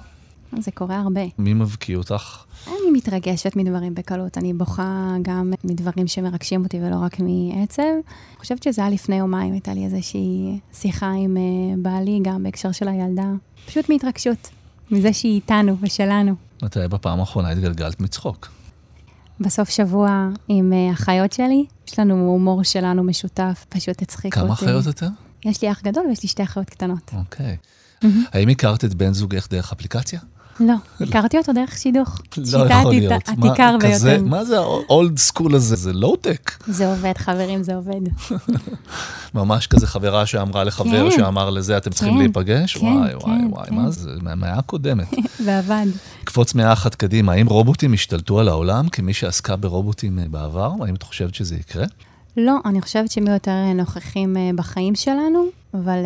[0.58, 1.20] זה קורה הרבה.
[1.38, 2.44] מי מבקיא אותך?
[2.66, 7.82] אני מתרגשת מדברים בקלות, אני בוכה גם מדברים שמרגשים אותי ולא רק מעצב.
[7.82, 11.42] אני חושבת שזה היה לפני יומיים, הייתה לי איזושהי שיחה עם אה,
[11.78, 13.26] בעלי, גם בהקשר של הילדה.
[13.66, 14.48] פשוט מהתרגשות,
[14.90, 16.34] מזה שהיא איתנו ושלנו.
[16.62, 18.48] מתי בפעם האחרונה התגלגלת מצחוק?
[19.40, 24.46] בסוף שבוע עם אה, אחיות שלי, יש לנו הומור שלנו משותף, פשוט הצחיק אותי.
[24.46, 25.06] כמה אחיות אתם?
[25.44, 27.10] יש לי אח גדול ויש לי שתי אחיות קטנות.
[27.16, 27.56] אוקיי.
[28.32, 30.20] האם הכרת את בן זוגך דרך אפליקציה?
[30.60, 32.20] לא, הכרתי אותו דרך שידוך.
[32.38, 33.12] לא שיטה יכול להיות.
[33.28, 34.22] מה- עתיקה הרבה יותר.
[34.22, 35.76] מה זה ה old school הזה?
[35.76, 36.64] זה לואו-טק.
[36.66, 38.00] זה עובד, חברים, זה עובד.
[39.34, 41.16] ממש כזה חברה שאמרה לחבר כן.
[41.16, 42.76] שאמר לזה, אתם צריכים כן, להיפגש?
[42.76, 43.70] כן, וואי, וואי, כן, וואי.
[43.70, 44.10] מה זה?
[44.22, 45.08] מהמאה הקודמת.
[45.44, 45.86] ועבד.
[46.24, 50.72] קפוץ מאה אחת קדימה, האם רובוטים השתלטו על העולם כמי שעסקה ברובוטים אה, בעבר?
[50.84, 51.84] האם את חושבת שזה יקרה?
[52.36, 55.44] לא, אני חושבת שהם יהיו יותר אה, נוכחים אה, בחיים שלנו,
[55.74, 55.98] אבל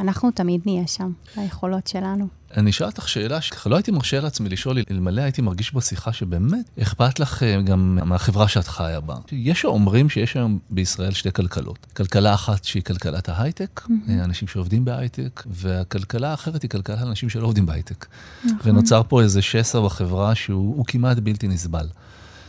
[0.00, 2.26] אנחנו תמיד נהיה שם, היכולות שלנו.
[2.56, 7.20] אני אשאל אותך שאלה שלא הייתי מרשה לעצמי לשאול, אלמלא הייתי מרגיש בשיחה שבאמת אכפת
[7.20, 9.14] לך אה, גם מהחברה שאת חיה בה.
[9.32, 11.86] יש שאומרים שיש היום בישראל שתי כלכלות.
[11.96, 17.46] כלכלה אחת שהיא כלכלת ההייטק, אה, אנשים שעובדים בהייטק, והכלכלה האחרת היא כלכלה אנשים שלא
[17.46, 18.06] עובדים בהייטק.
[18.64, 21.86] ונוצר פה איזה שסע בחברה שהוא הוא כמעט בלתי נסבל.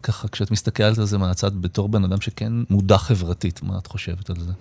[0.04, 4.30] ככה, כשאת מסתכלת על זה מהצד בתור בן אדם שכן מודע חברתית, מה את חושבת
[4.30, 4.52] על זה?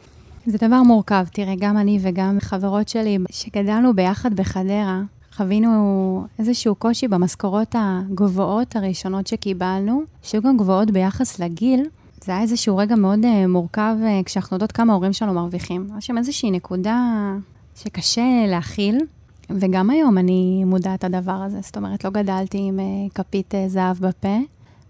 [0.46, 1.24] זה דבר מורכב.
[1.32, 5.02] תראה, גם אני וגם חברות שלי, שגדלנו ביחד בחדרה,
[5.36, 11.88] חווינו איזשהו קושי במשכורות הגבוהות הראשונות שקיבלנו, שהיו גם גבוהות ביחס לגיל.
[12.24, 15.86] זה היה איזשהו רגע מאוד uh, מורכב uh, כשאנחנו יודעות כמה ההורים שלנו מרוויחים.
[15.90, 16.98] היה שם איזושהי נקודה
[17.76, 18.98] שקשה להכיל,
[19.50, 21.60] וגם היום אני מודעת לדבר הזה.
[21.62, 24.38] זאת אומרת, לא גדלתי עם uh, כפית זהב בפה.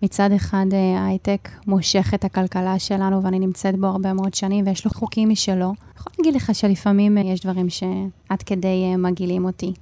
[0.04, 4.84] מצד אחד אה, ההייטק מושך את הכלכלה שלנו, ואני נמצאת בו הרבה מאוד שנים, ויש
[4.84, 5.66] לו חוקים משלו.
[5.66, 9.72] אני יכולה להגיד לך שלפעמים אה, יש דברים שעד כדי אה, מגעילים אותי.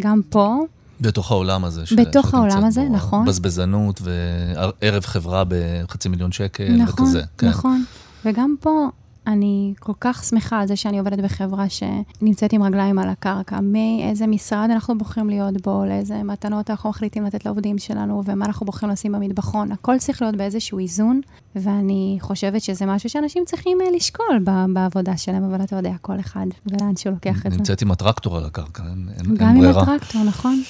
[0.00, 0.56] גם פה,
[1.00, 1.82] בתוך העולם הזה.
[1.96, 3.24] בתוך העולם הזה, בו, נכון.
[3.24, 7.22] בזבזנות וערב חברה בחצי מיליון שקל נכון, וכזה.
[7.38, 7.48] כן.
[7.48, 7.84] נכון.
[8.24, 8.88] וגם פה
[9.26, 13.58] אני כל כך שמחה על זה שאני עובדת בחברה שנמצאת עם רגליים על הקרקע.
[13.62, 18.66] מאיזה משרד אנחנו בוחרים להיות בו, לאיזה מתנות אנחנו מחליטים לתת לעובדים שלנו, ומה אנחנו
[18.66, 19.72] בוחרים לשים במטבחון.
[19.72, 21.20] הכל צריך להיות באיזשהו איזון,
[21.56, 26.20] ואני חושבת שזה משהו שאנשים צריכים אה, לשקול ב- בעבודה שלהם, אבל אתה יודע, כל
[26.20, 27.58] אחד ולאן שהוא לוקח את זה.
[27.58, 29.82] נמצאת עם הטרקטור על הקרקע, אין, אין, גם אין עם ברירה.
[29.82, 30.62] הטרקטור, נכון?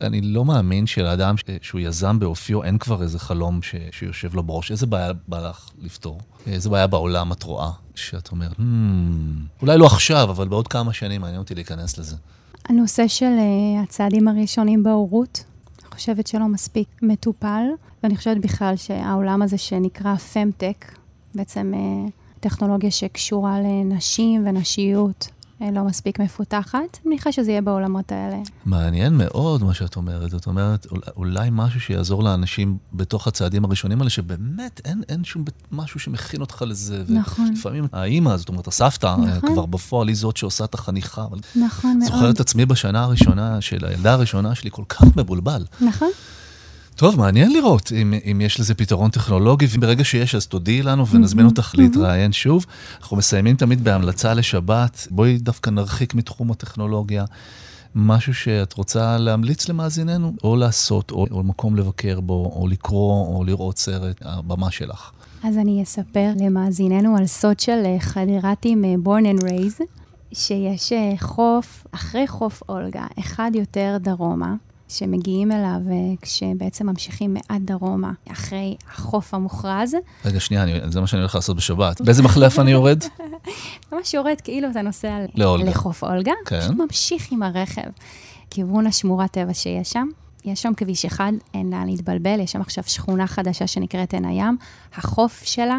[0.00, 4.70] אני לא מאמין שלאדם שהוא יזם באופיו, אין כבר איזה חלום ש- שיושב לו בראש.
[4.70, 6.20] איזה בעיה בא לך לפתור?
[6.46, 7.70] איזה בעיה בעולם את רואה?
[7.94, 8.62] שאת אומרת, "Hmm,
[9.62, 12.16] אולי לא עכשיו, אבל בעוד כמה שנים מעניין אותי להיכנס לזה.
[12.68, 15.44] הנושא של uh, הצעדים הראשונים בהורות,
[15.82, 17.64] אני חושבת שלא מספיק מטופל,
[18.02, 20.92] ואני חושבת בכלל שהעולם הזה שנקרא פמטק,
[21.34, 25.28] בעצם uh, טכנולוגיה שקשורה לנשים ונשיות,
[25.60, 26.74] לא מספיק מפותחת.
[26.74, 28.36] אני מניחה שזה יהיה בעולמות האלה.
[28.66, 30.30] מעניין מאוד מה שאת אומרת.
[30.30, 35.44] זאת אומרת, אול- אולי משהו שיעזור לאנשים בתוך הצעדים הראשונים האלה, שבאמת אין, אין שום
[35.72, 37.02] משהו שמכין אותך לזה.
[37.08, 37.52] נכון.
[37.52, 39.24] לפעמים האימא, זאת אומרת, הסבתא, נכון.
[39.28, 39.52] נכון.
[39.52, 41.26] כבר בפועל היא זאת שעושה את החניכה.
[41.56, 42.12] נכון מאוד.
[42.12, 45.64] זוכר את עצמי בשנה הראשונה של הילדה הראשונה שלי כל כך מבולבל.
[45.80, 46.08] נכון.
[46.96, 51.46] טוב, מעניין לראות אם, אם יש לזה פתרון טכנולוגי, וברגע שיש אז תודיעי לנו ונזמין
[51.46, 52.66] אותך להתראיין שוב.
[53.00, 57.24] אנחנו מסיימים תמיד בהמלצה לשבת, בואי דווקא נרחיק מתחום הטכנולוגיה.
[57.94, 63.44] משהו שאת רוצה להמליץ למאזיננו, או לעשות, או, או מקום לבקר בו, או לקרוא, או
[63.44, 65.10] לראות סרט, הבמה שלך.
[65.42, 69.82] אז אני אספר למאזיננו על סוד של חדירתים born and raised,
[70.32, 74.54] שיש אה, חוף, אחרי חוף אולגה, אחד יותר דרומה,
[74.88, 79.96] שמגיעים אליו אה, כשבעצם ממשיכים מעט דרומה, אחרי החוף המוכרז.
[80.24, 82.00] רגע, שנייה, אני, זה מה שאני הולך לעשות בשבת.
[82.00, 83.02] באיזה מחלף אני יורד?
[83.92, 85.70] ממש יורד כאילו אתה נוסע לאולגה.
[85.70, 86.60] לחוף אולגה, כן.
[86.60, 87.90] פשוט ממשיך עם הרכב.
[88.50, 90.08] כיוון השמורת טבע שיש שם.
[90.44, 94.56] יש שם כביש אחד, אין לאן להתבלבל, יש שם עכשיו שכונה חדשה שנקראת עין הים.
[94.94, 95.78] החוף שלה,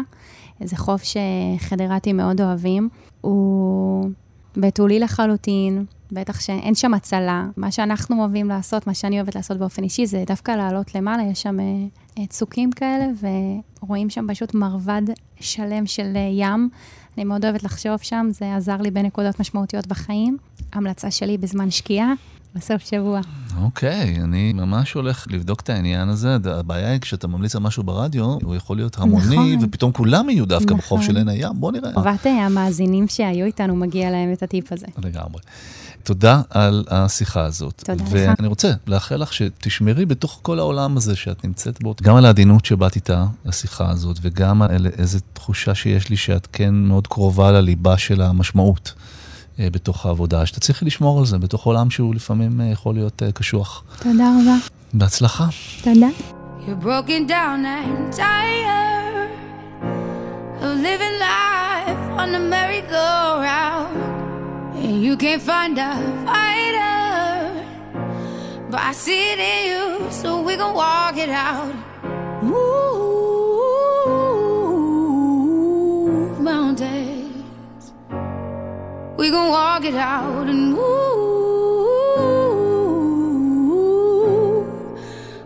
[0.64, 2.88] זה חוף שחדרתי מאוד אוהבים,
[3.20, 4.10] הוא
[4.56, 7.46] בתולי לחלוטין, בטח שאין שם הצלה.
[7.56, 11.42] מה שאנחנו אוהבים לעשות, מה שאני אוהבת לעשות באופן אישי, זה דווקא לעלות למעלה, יש
[11.42, 11.64] שם אה,
[12.18, 13.06] אה, צוקים כאלה,
[13.80, 15.02] ורואים שם פשוט מרבד
[15.40, 16.68] שלם של אה, ים.
[17.16, 20.36] אני מאוד אוהבת לחשוב שם, זה עזר לי בנקודות משמעותיות בחיים.
[20.72, 22.12] המלצה שלי בזמן שקיעה,
[22.54, 23.20] בסוף שבוע.
[23.62, 26.36] אוקיי, אני ממש הולך לבדוק את העניין הזה.
[26.44, 29.64] הבעיה היא כשאתה ממליץ על משהו ברדיו, הוא יכול להיות המוני, נכון.
[29.64, 31.02] ופתאום כולם יהיו דווקא בחוף נכון.
[31.02, 31.52] של עין הים.
[31.54, 31.92] בוא נראה.
[31.92, 34.86] טובת אה, המאזינים שהיו איתנו, מגיע להם את הטיפ הזה.
[35.04, 35.40] לגמרי.
[36.02, 37.82] תודה על השיחה הזאת.
[37.86, 38.10] תודה לך.
[38.10, 42.64] ואני רוצה לאחל לך שתשמרי בתוך כל העולם הזה שאת נמצאת בו, גם על העדינות
[42.64, 47.98] שבאת איתה לשיחה הזאת, וגם על איזו תחושה שיש לי שאת כן מאוד קרובה לליבה
[47.98, 48.92] של המשמעות
[49.58, 53.32] אה, בתוך העבודה, שתצליחי לשמור על זה בתוך עולם שהוא לפעמים אה, יכול להיות אה,
[53.32, 53.84] קשוח.
[54.02, 54.56] תודה רבה.
[54.92, 55.46] בהצלחה.
[55.82, 56.08] תודה.
[56.66, 59.30] You're broken down and tired
[60.62, 63.77] of living life on the merry-go-round.
[64.88, 67.66] And you can't find a fighter,
[68.70, 71.74] but I see it in you, so we gon' walk it out.
[72.42, 73.20] Move
[76.40, 77.92] mountains.
[79.18, 80.78] We gon' walk it out and move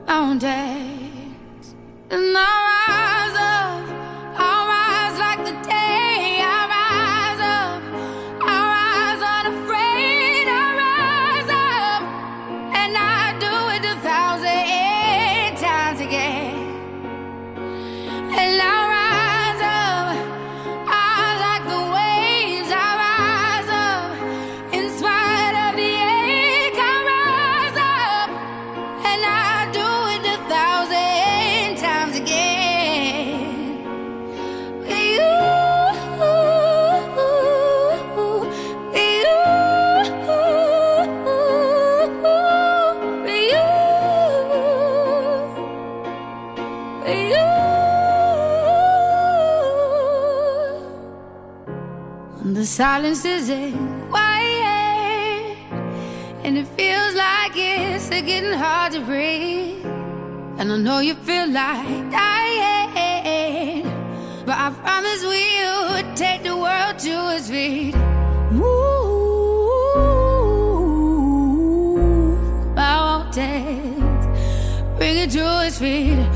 [0.07, 1.74] mountains,
[2.12, 2.71] and I
[52.72, 55.58] Silence isn't quiet
[56.42, 59.85] and it feels like it's getting hard to breathe.
[60.56, 63.85] And I know you feel like dying,
[64.46, 67.94] but I promise we'll take the world to its feet.
[68.52, 68.64] Move
[72.74, 74.26] mountains,
[74.96, 76.31] bring it to its feet.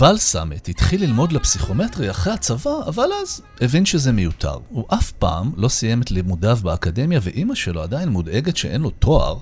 [0.00, 4.58] יובל סמט התחיל ללמוד לפסיכומטרי אחרי הצבא, אבל אז הבין שזה מיותר.
[4.68, 9.38] הוא אף פעם לא סיים את לימודיו באקדמיה, ואימא שלו עדיין מודאגת שאין לו תואר.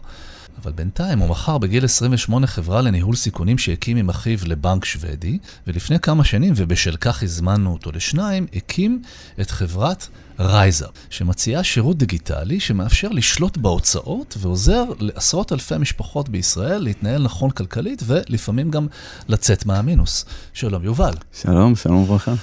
[0.63, 6.01] אבל בינתיים הוא מכר בגיל 28 חברה לניהול סיכונים שהקים עם אחיו לבנק שוודי, ולפני
[6.01, 9.03] כמה שנים, ובשל כך הזמנו אותו לשניים, הקים
[9.41, 10.09] את חברת
[10.41, 18.03] רייזר, שמציעה שירות דיגיטלי שמאפשר לשלוט בהוצאות ועוזר לעשרות אלפי משפחות בישראל להתנהל נכון כלכלית
[18.07, 18.87] ולפעמים גם
[19.29, 20.25] לצאת מהמינוס.
[20.53, 21.15] שלום, יובל.
[21.33, 22.35] שלום, שלום וברכה.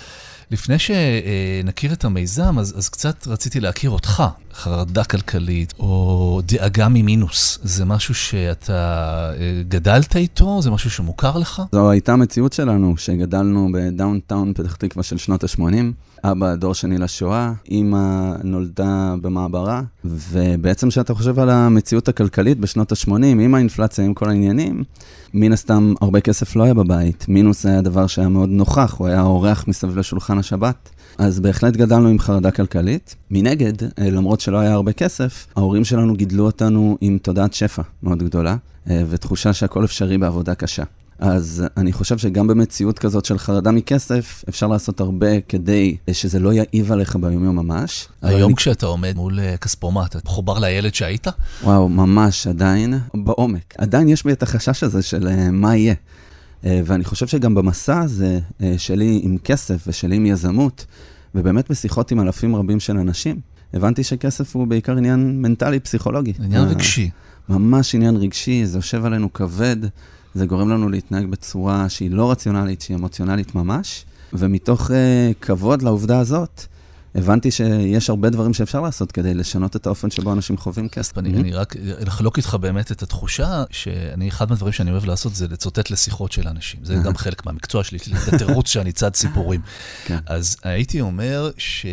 [0.52, 4.24] לפני שנכיר את המיזם, אז, אז קצת רציתי להכיר אותך.
[4.56, 10.62] חרדה כלכלית או דאגה ממינוס, זה משהו שאתה אה, גדלת איתו?
[10.62, 11.62] זה משהו שמוכר לך?
[11.72, 15.62] זו הייתה המציאות שלנו, שגדלנו ב downtown פתח תקווה של שנות ה-80.
[16.24, 23.12] אבא דור שני לשואה, אימא נולדה במעברה, ובעצם כשאתה חושב על המציאות הכלכלית בשנות ה-80,
[23.26, 24.84] עם האינפלציה, עם כל העניינים,
[25.34, 27.26] מן הסתם הרבה כסף לא היה בבית.
[27.28, 30.90] מינוס היה דבר שהיה מאוד נוכח, הוא היה אורח מסביב לשולחן השבת.
[31.18, 33.16] אז בהחלט גדלנו עם חרדה כלכלית.
[33.32, 38.24] מנגד, אה, למרות שלא היה הרבה כסף, ההורים שלנו גידלו אותנו עם תודעת שפע מאוד
[38.24, 38.56] גדולה,
[38.90, 40.84] אה, ותחושה שהכל אפשרי בעבודה קשה.
[41.20, 46.54] אז אני חושב שגם במציאות כזאת של חרדה מכסף, אפשר לעשות הרבה כדי שזה לא
[46.54, 48.08] יעיב עליך ביומיום ממש.
[48.22, 51.28] היום אני- כשאתה עומד מול אה, כספומט, אתה מחובר לילד שהיית?
[51.64, 53.74] וואו, ממש, עדיין, בעומק.
[53.78, 55.94] עדיין יש בי את החשש הזה של אה, מה יהיה.
[56.66, 60.86] אה, ואני חושב שגם במסע הזה אה, שלי עם כסף ושלי עם יזמות,
[61.36, 63.40] ובאמת בשיחות עם אלפים רבים של אנשים,
[63.74, 66.34] הבנתי שכסף הוא בעיקר עניין מנטלי, פסיכולוגי.
[66.44, 67.10] עניין אה, רגשי.
[67.50, 69.78] ממש עניין רגשי, זה יושב עלינו כבד,
[70.36, 74.06] זה גורם לנו להתנהג בצורה שהיא לא רציונלית, שהיא אמוציונלית ממש.
[74.34, 74.94] ומתוך uh,
[75.42, 76.66] כבוד לעובדה הזאת,
[77.16, 81.18] הבנתי שיש הרבה דברים שאפשר לעשות כדי לשנות את האופן שבו אנשים חווים כסף.
[81.18, 81.76] אני, אני רק
[82.08, 86.48] אחלוק איתך באמת את התחושה שאני, אחד מהדברים שאני אוהב לעשות זה לצוטט לשיחות של
[86.48, 86.80] אנשים.
[86.84, 89.62] זה גם חלק מהמקצוע שלי, את התירוץ שאני צד סיפורים.
[90.06, 90.18] כן.
[90.26, 91.86] אז הייתי אומר ש...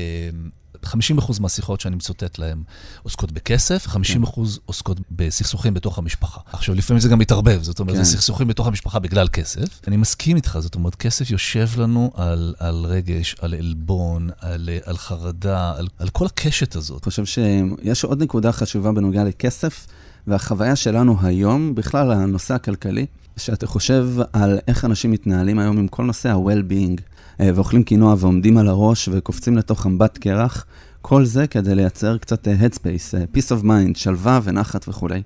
[0.85, 2.63] 50% מהשיחות שאני מצוטט להן
[3.03, 6.41] עוסקות בכסף, 50% עוסקות בסכסוכים בתוך המשפחה.
[6.53, 8.03] עכשיו, לפעמים זה גם מתערבב, זאת אומרת, כן.
[8.03, 9.81] זה סכסוכים בתוך המשפחה בגלל כסף.
[9.87, 14.97] אני מסכים איתך, זאת אומרת, כסף יושב לנו על, על רגש, על עלבון, על, על
[14.97, 17.03] חרדה, על, על כל הקשת הזאת.
[17.07, 19.87] אני חושב שיש עוד נקודה חשובה בנוגע לכסף,
[20.27, 26.05] והחוויה שלנו היום, בכלל הנושא הכלכלי, שאתה חושב על איך אנשים מתנהלים היום עם כל
[26.05, 27.01] נושא ה-well-being,
[27.41, 30.67] ואוכלים קינוע ועומדים על הראש וקופצים לתוך אמבט קרח,
[31.03, 35.23] כל זה כדי לייצר קצת אה, headspace, אה, peace of mind, שלווה ונחת וכולי.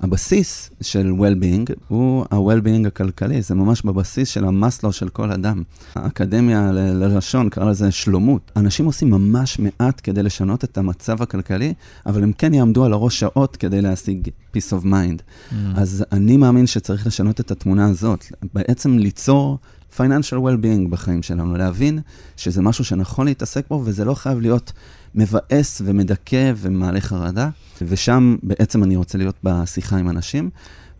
[0.00, 5.62] הבסיס של well-being הוא ה-well-being הכלכלי, זה ממש בבסיס של המאסלו של כל אדם.
[5.94, 8.52] האקדמיה ללשון קרא לזה שלומות.
[8.56, 11.74] אנשים עושים ממש מעט כדי לשנות את המצב הכלכלי,
[12.06, 15.20] אבל הם כן יעמדו על הראש שעות כדי להשיג peace of mind.
[15.50, 15.54] Mm.
[15.74, 19.58] אז אני מאמין שצריך לשנות את התמונה הזאת, בעצם ליצור
[19.98, 21.98] financial well-being בחיים שלנו, להבין
[22.36, 24.72] שזה משהו שנכון להתעסק בו, וזה לא חייב להיות
[25.14, 27.48] מבאס ומדכא ומעלה חרדה,
[27.82, 30.50] ושם בעצם אני רוצה להיות בשיחה עם אנשים.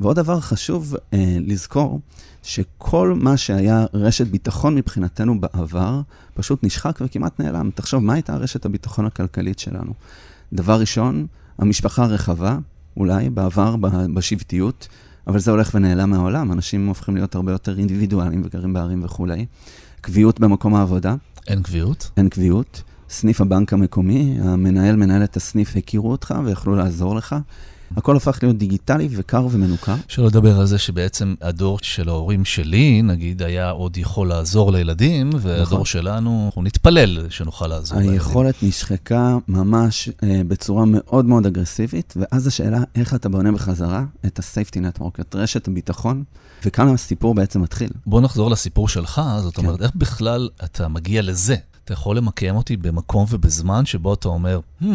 [0.00, 2.00] ועוד דבר חשוב אה, לזכור,
[2.42, 6.00] שכל מה שהיה רשת ביטחון מבחינתנו בעבר,
[6.34, 7.70] פשוט נשחק וכמעט נעלם.
[7.74, 9.92] תחשוב, מה הייתה רשת הביטחון הכלכלית שלנו?
[10.52, 11.26] דבר ראשון,
[11.58, 12.58] המשפחה הרחבה,
[12.96, 13.76] אולי בעבר,
[14.14, 14.88] בשבטיות,
[15.26, 19.46] אבל זה הולך ונעלם מהעולם, אנשים הופכים להיות הרבה יותר אינדיבידואליים וגרים בערים וכולי.
[20.00, 21.14] קביעות במקום העבודה,
[21.48, 22.10] אין קביעות?
[22.16, 22.82] אין קביעות.
[23.10, 27.36] סניף הבנק המקומי, המנהל, מנהלת הסניף הכירו אותך ויכלו לעזור לך.
[27.96, 29.94] הכל הפך להיות דיגיטלי וקר ומנוכר.
[30.08, 35.30] שלא לדבר על זה שבעצם הדור של ההורים שלי, נגיד, היה עוד יכול לעזור לילדים,
[35.40, 35.84] והדור נכון.
[35.84, 38.20] שלנו, אנחנו נתפלל שנוכל לעזור לילדים.
[38.20, 44.38] היכולת נשחקה ממש אה, בצורה מאוד מאוד אגרסיבית, ואז השאלה איך אתה בונה בחזרה את
[44.38, 46.24] ה-safety network, את רשת הביטחון,
[46.64, 47.90] וכאן הסיפור בעצם מתחיל.
[48.06, 49.66] בוא נחזור לסיפור שלך, זאת כן.
[49.66, 51.56] אומרת, איך בכלל אתה מגיע לזה?
[51.84, 54.86] אתה יכול למקם אותי במקום ובזמן שבו אתה אומר, hmm,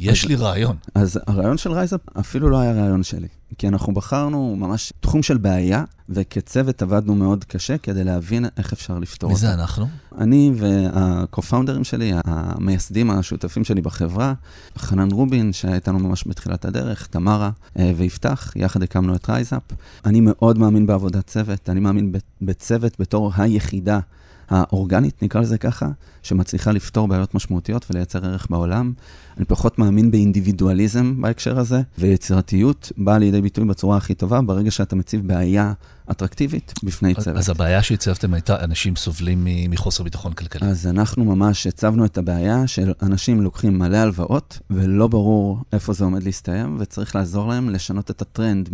[0.00, 0.76] יש לי רעיון.
[0.94, 5.38] אז הרעיון של RiseUp אפילו לא היה רעיון שלי, כי אנחנו בחרנו ממש תחום של
[5.38, 9.46] בעיה, וכצוות עבדנו מאוד קשה כדי להבין איך אפשר לפתור מי אותה.
[9.46, 9.86] זה אנחנו?
[10.18, 14.34] אני וה-co-founders שלי, המייסדים השותפים שלי בחברה,
[14.78, 19.62] חנן רובין, שהיה איתנו ממש בתחילת הדרך, תמרה אה, ויפתח, יחד הקמנו את RiseUp.
[20.04, 24.00] אני מאוד מאמין בעבודת צוות, אני מאמין בצוות בתור היחידה
[24.50, 25.88] האורגנית, נקרא לזה ככה,
[26.22, 28.92] שמצליחה לפתור בעיות משמעותיות ולייצר ערך בעולם.
[29.36, 34.96] אני פחות מאמין באינדיבידואליזם בהקשר הזה, ויצירתיות באה לידי ביטוי בצורה הכי טובה ברגע שאתה
[34.96, 35.72] מציב בעיה
[36.10, 37.36] אטרקטיבית בפני צוות.
[37.36, 40.68] אז הבעיה שהצבתם הייתה, אנשים סובלים מ- מחוסר ביטחון כלכלי.
[40.68, 46.04] אז אנחנו ממש הצבנו את הבעיה של אנשים לוקחים מלא הלוואות, ולא ברור איפה זה
[46.04, 48.68] עומד להסתיים, וצריך לעזור להם לשנות את הטרנד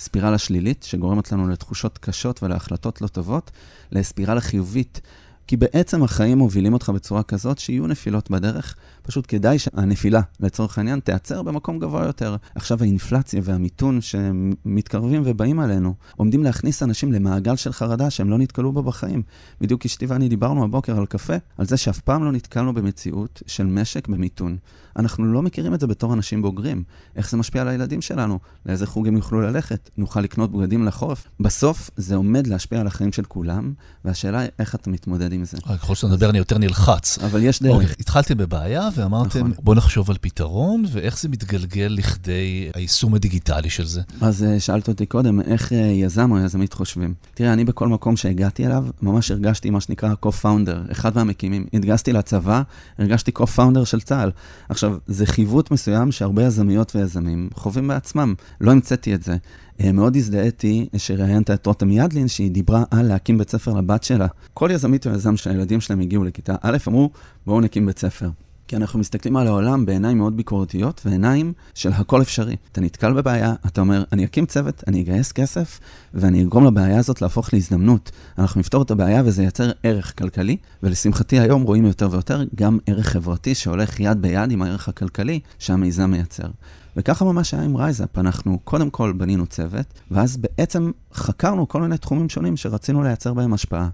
[0.00, 3.50] מספירלה שלילית, שגורמת לנו לתחושות קשות ולהחלטות לא טובות,
[3.92, 5.00] לספירלה חיובית.
[5.46, 11.00] כי בעצם החיים מובילים אותך בצורה כזאת שיהיו נפילות בדרך, פשוט כדאי שהנפילה, לצורך העניין,
[11.00, 12.36] תיעצר במקום גבוה יותר.
[12.54, 18.72] עכשיו האינפלציה והמיתון שמתקרבים ובאים עלינו, עומדים להכניס אנשים למעגל של חרדה שהם לא נתקלו
[18.72, 19.22] בו בחיים.
[19.60, 23.66] בדיוק אשתי ואני דיברנו הבוקר על קפה, על זה שאף פעם לא נתקלנו במציאות של
[23.66, 24.56] משק במיתון.
[25.00, 26.82] אנחנו לא מכירים את זה בתור אנשים בוגרים.
[27.16, 28.38] איך זה משפיע על הילדים שלנו?
[28.66, 29.90] לאיזה חוג הם יוכלו ללכת?
[29.96, 31.26] נוכל לקנות בגדים לחורף?
[31.40, 33.72] בסוף זה עומד להשפיע על החיים של כולם,
[34.04, 35.58] והשאלה היא איך אתה מתמודד עם זה.
[35.70, 37.18] אה, ככל שאתה מדבר אני יותר נלחץ.
[37.18, 37.96] אבל יש אוקיי, דרך.
[38.00, 39.64] התחלתם בבעיה ואמרתם, נכון.
[39.64, 44.00] בוא נחשוב על פתרון, ואיך זה מתגלגל לכדי היישום הדיגיטלי של זה.
[44.20, 47.14] אז אה, שאלת אותי קודם, איך אה, יזם או יזמית חושבים?
[47.34, 51.66] תראה, אני בכל מקום שהגעתי אליו, ממש הרגשתי מה שנקרא co-founder, אחד מהמקימים.
[51.72, 52.62] התגייסתי לצבא,
[52.98, 54.30] הרגשתי co-founder של צה"ל.
[54.68, 58.34] עכשיו, זה חיווט מסוים שהרבה יזמיות ויזמים חווים בעצמם.
[58.60, 59.36] לא המצאתי את זה.
[59.80, 64.26] אה, מאוד הזדהיתי שראיינת את רותם ידלין, שהיא דיברה על להקים בית ספר לבת שלה.
[64.54, 67.10] כל יזמית או יזם שהילדים שלהם הגיעו לכיתה א', אמרו,
[67.46, 68.30] בואו נקים בית ספר.
[68.70, 72.56] כי אנחנו מסתכלים על העולם בעיניים מאוד ביקורתיות ועיניים של הכל אפשרי.
[72.72, 75.80] אתה נתקל בבעיה, אתה אומר, אני אקים צוות, אני אגייס כסף,
[76.14, 78.10] ואני אגרום לבעיה הזאת להפוך להזדמנות.
[78.38, 83.06] אנחנו נפתור את הבעיה וזה ייצר ערך כלכלי, ולשמחתי היום רואים יותר ויותר גם ערך
[83.06, 86.48] חברתי שהולך יד ביד עם הערך הכלכלי שהמיזם מייצר.
[86.96, 91.98] וככה ממש היה עם RiseUp, אנחנו קודם כל בנינו צוות, ואז בעצם חקרנו כל מיני
[91.98, 93.88] תחומים שונים שרצינו לייצר בהם השפעה.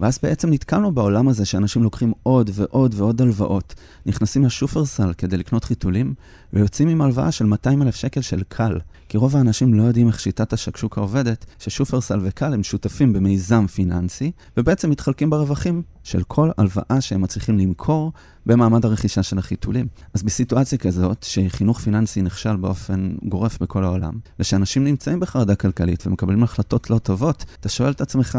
[0.00, 3.74] ואז בעצם נתקלנו בעולם הזה שאנשים לוקחים עוד ועוד ועוד הלוואות,
[4.06, 6.14] נכנסים לשופרסל כדי לקנות חיתולים,
[6.52, 8.78] ויוצאים עם הלוואה של 200 אלף שקל של כאל.
[9.08, 14.32] כי רוב האנשים לא יודעים איך שיטת השקשוקה עובדת, ששופרסל וקל הם שותפים במיזם פיננסי,
[14.56, 18.12] ובעצם מתחלקים ברווחים של כל הלוואה שהם מצליחים למכור
[18.46, 19.86] במעמד הרכישה של החיתולים.
[20.14, 26.42] אז בסיטואציה כזאת, שחינוך פיננסי נכשל באופן גורף בכל העולם, ושאנשים נמצאים בחרדה כלכלית ומקבלים
[26.42, 28.38] החלטות לא טובות, אתה שואל את עצמך,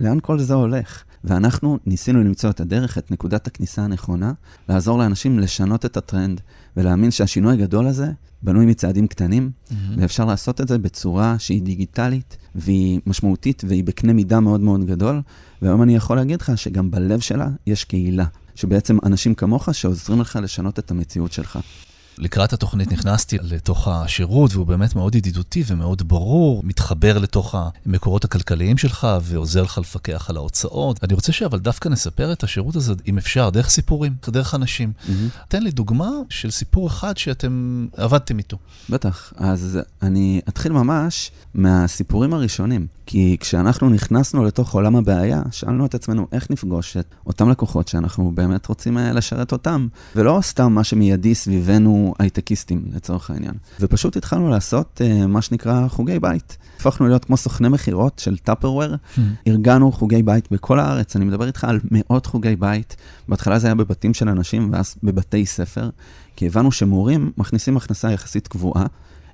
[0.00, 1.04] לאן כל זה הולך?
[1.24, 4.32] ואנחנו ניסינו למצוא את הדרך, את נקודת הכניסה הנכונה,
[4.68, 6.40] לעזור לאנשים לשנות את הטרנד
[6.76, 9.50] ולהאמין שהשינוי הגדול הזה בנוי מצעדים קטנים,
[9.96, 15.20] ואפשר לעשות את זה בצורה שהיא דיגיטלית והיא משמעותית והיא בקנה מידה מאוד מאוד גדול.
[15.62, 20.38] והיום אני יכול להגיד לך שגם בלב שלה יש קהילה, שבעצם אנשים כמוך שעוזרים לך
[20.42, 21.58] לשנות את המציאות שלך.
[22.18, 27.54] לקראת התוכנית נכנסתי לתוך השירות, והוא באמת מאוד ידידותי ומאוד ברור, מתחבר לתוך
[27.86, 31.04] המקורות הכלכליים שלך ועוזר לך לפקח על ההוצאות.
[31.04, 34.92] אני רוצה שאבל דווקא נספר את השירות הזה, אם אפשר, דרך סיפורים, דרך אנשים.
[35.48, 38.56] תן לי דוגמה של סיפור אחד שאתם עבדתם איתו.
[38.90, 39.32] בטח.
[39.36, 42.86] אז אני אתחיל ממש מהסיפורים הראשונים.
[43.06, 48.32] כי כשאנחנו נכנסנו לתוך עולם הבעיה, שאלנו את עצמנו איך נפגוש את אותם לקוחות שאנחנו
[48.34, 53.54] באמת רוצים אה, לשרת אותם, ולא סתם מה שמיידי סביבנו הייטקיסטים, לצורך העניין.
[53.80, 56.58] ופשוט התחלנו לעשות uh, מה שנקרא חוגי בית.
[56.80, 58.94] הפכנו להיות כמו סוכני מכירות של טאפרוור,
[59.46, 62.96] ארגנו חוגי בית בכל הארץ, אני מדבר איתך על מאות חוגי בית.
[63.28, 65.90] בהתחלה זה היה בבתים של אנשים ואז בבתי ספר,
[66.36, 68.86] כי הבנו שמורים מכניסים הכנסה יחסית קבועה.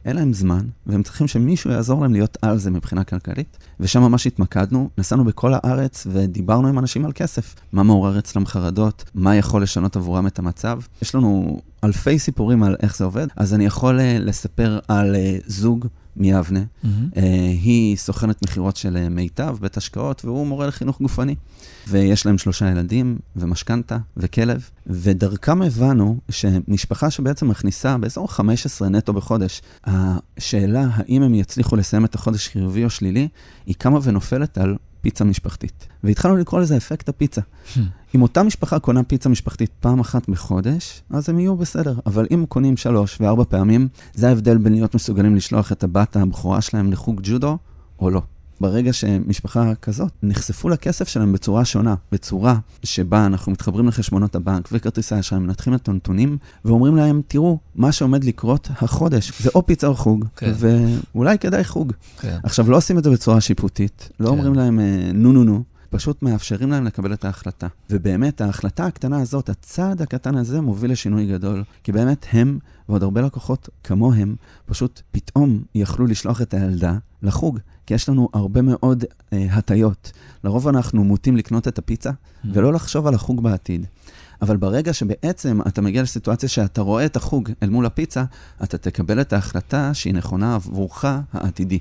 [0.05, 3.59] אין להם זמן, והם צריכים שמישהו יעזור להם להיות על זה מבחינה כלכלית.
[3.81, 7.55] ושם ממש התמקדנו, נסענו בכל הארץ ודיברנו עם אנשים על כסף.
[7.73, 10.81] מה מעורר אצלם חרדות, מה יכול לשנות עבורם את המצב.
[11.03, 15.45] יש לנו אלפי סיפורים על איך זה עובד, אז אני יכול uh, לספר על uh,
[15.47, 16.61] זוג מיבנה.
[16.61, 16.87] Mm-hmm.
[17.14, 17.18] Uh,
[17.62, 21.35] היא סוכנת מכירות של uh, מיטב, בית השקעות, והוא מורה לחינוך גופני.
[21.89, 29.62] ויש להם שלושה ילדים, ומשכנתה, וכלב, ודרכם הבנו שמשפחה שבעצם מכניסה באזור 15 נטו בחודש,
[29.85, 33.28] השאלה האם הם יצליחו לסיים את החודש חיובי או שלילי,
[33.66, 35.87] היא קמה ונופלת על פיצה משפחתית.
[36.05, 37.41] והתחלנו לקרוא לזה אפקט הפיצה.
[38.15, 41.99] אם אותה משפחה קונה פיצה משפחתית פעם אחת בחודש, אז הם יהיו בסדר.
[42.07, 46.61] אבל אם קונים שלוש וארבע פעמים, זה ההבדל בין להיות מסוגלים לשלוח את הבת הבכורה
[46.61, 47.59] שלהם לחוג ג'ודו
[47.99, 48.23] או לא.
[48.63, 55.15] ברגע שמשפחה כזאת נחשפו לכסף שלהם בצורה שונה, בצורה שבה אנחנו מתחברים לחשבונות הבנק וכרטיסי
[55.15, 59.95] האשראי, מנתחים את הנתונים ואומרים להם, תראו, מה שעומד לקרות החודש זה או פיצה או
[59.95, 60.53] חוג, כן.
[60.57, 61.93] ואולי כדאי חוג.
[62.21, 62.39] כן.
[62.43, 64.33] עכשיו, לא עושים את זה בצורה שיפוטית, לא כן.
[64.33, 67.67] אומרים להם אה, נו נו נו, פשוט מאפשרים להם לקבל את ההחלטה.
[67.91, 71.65] ובאמת, ההחלטה הקטנה הזאת, הצעד הקטן הזה, מוביל לשינוי גדול.
[71.85, 72.59] כי באמת הם,
[72.89, 74.37] ועוד הרבה לקוחות כמוהם,
[74.67, 77.59] פשוט פתאום יכלו לשלוח את הילדה לחוג.
[77.87, 80.12] כי יש לנו הרבה מאוד אה, הטיות.
[80.45, 82.11] לרוב אנחנו מוטים לקנות את הפיצה,
[82.45, 83.87] ולא לחשוב על החוג בעתיד.
[84.43, 88.24] אבל ברגע שבעצם אתה מגיע לסיטואציה שאתה רואה את החוג אל מול הפיצה,
[88.62, 91.78] אתה תקבל את ההחלטה שהיא נכונה עבורך העתידי.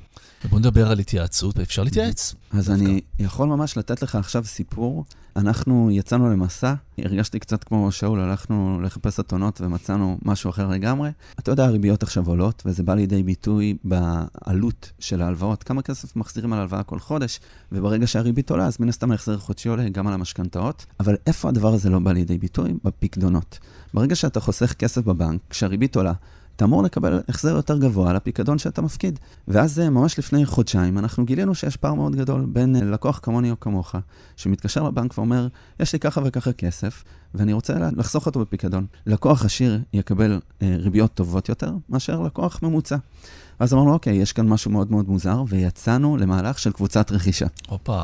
[0.50, 2.36] בוא נדבר על התייעצות, אפשר להתייעץ.
[2.54, 5.06] אז אני יכול ממש לתת לך עכשיו סיפור.
[5.36, 11.10] אנחנו יצאנו למסע, הרגשתי קצת כמו שאול, הלכנו לחפש אתונות ומצאנו משהו אחר לגמרי.
[11.40, 15.64] אתה יודע, הריביות עכשיו עולות, וזה בא לידי ביטוי בעלות של ההלוואות.
[15.64, 17.40] כמה כסף מחזירים על הלוואה כל חודש,
[17.72, 20.86] וברגע שהריבית עולה, אז מן הסתם ההחזר החודשי עולה גם על המשכנתאות.
[21.00, 22.74] אבל איפה הדבר הזה לא בא לידי ביטוי?
[22.84, 23.60] בפקדונות.
[23.94, 26.14] ברגע שאתה חוסך כסף בבנק, כשהריבית עולה,
[26.62, 29.20] אתה אמור לקבל החזר יותר גבוה על הפיקדון שאתה מפקיד.
[29.48, 33.52] ואז אה, ממש לפני חודשיים אנחנו גילינו שיש פער מאוד גדול בין אה, לקוח כמוני
[33.52, 33.96] או כמוך,
[34.36, 35.48] שמתקשר לבנק ואומר,
[35.80, 37.04] יש לי ככה וככה כסף,
[37.34, 38.86] ואני רוצה לחסוך אותו בפיקדון.
[39.06, 42.98] לקוח עשיר יקבל אה, ריביות טובות יותר מאשר לקוח ממוצע.
[43.60, 47.48] אז אמרנו, אוקיי, יש כאן משהו מאוד מאוד מוזר, ויצאנו למהלך של קבוצת רכישה.
[47.68, 48.04] הופה.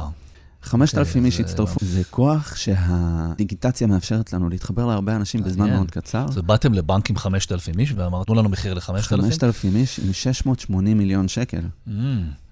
[0.61, 1.79] 5,000 איש הצטרפו.
[1.85, 5.69] זה כוח שהדיגיטציה מאפשרת לנו להתחבר להרבה אנשים בזמן.
[5.69, 6.25] מאוד קצר.
[6.29, 9.01] אז באתם לבנק עם 5,000 איש ואמרנו, תנו לנו מחיר ל-5,000?
[9.01, 11.61] 5,000 איש עם 680 מיליון שקל.
[11.87, 11.91] Mm,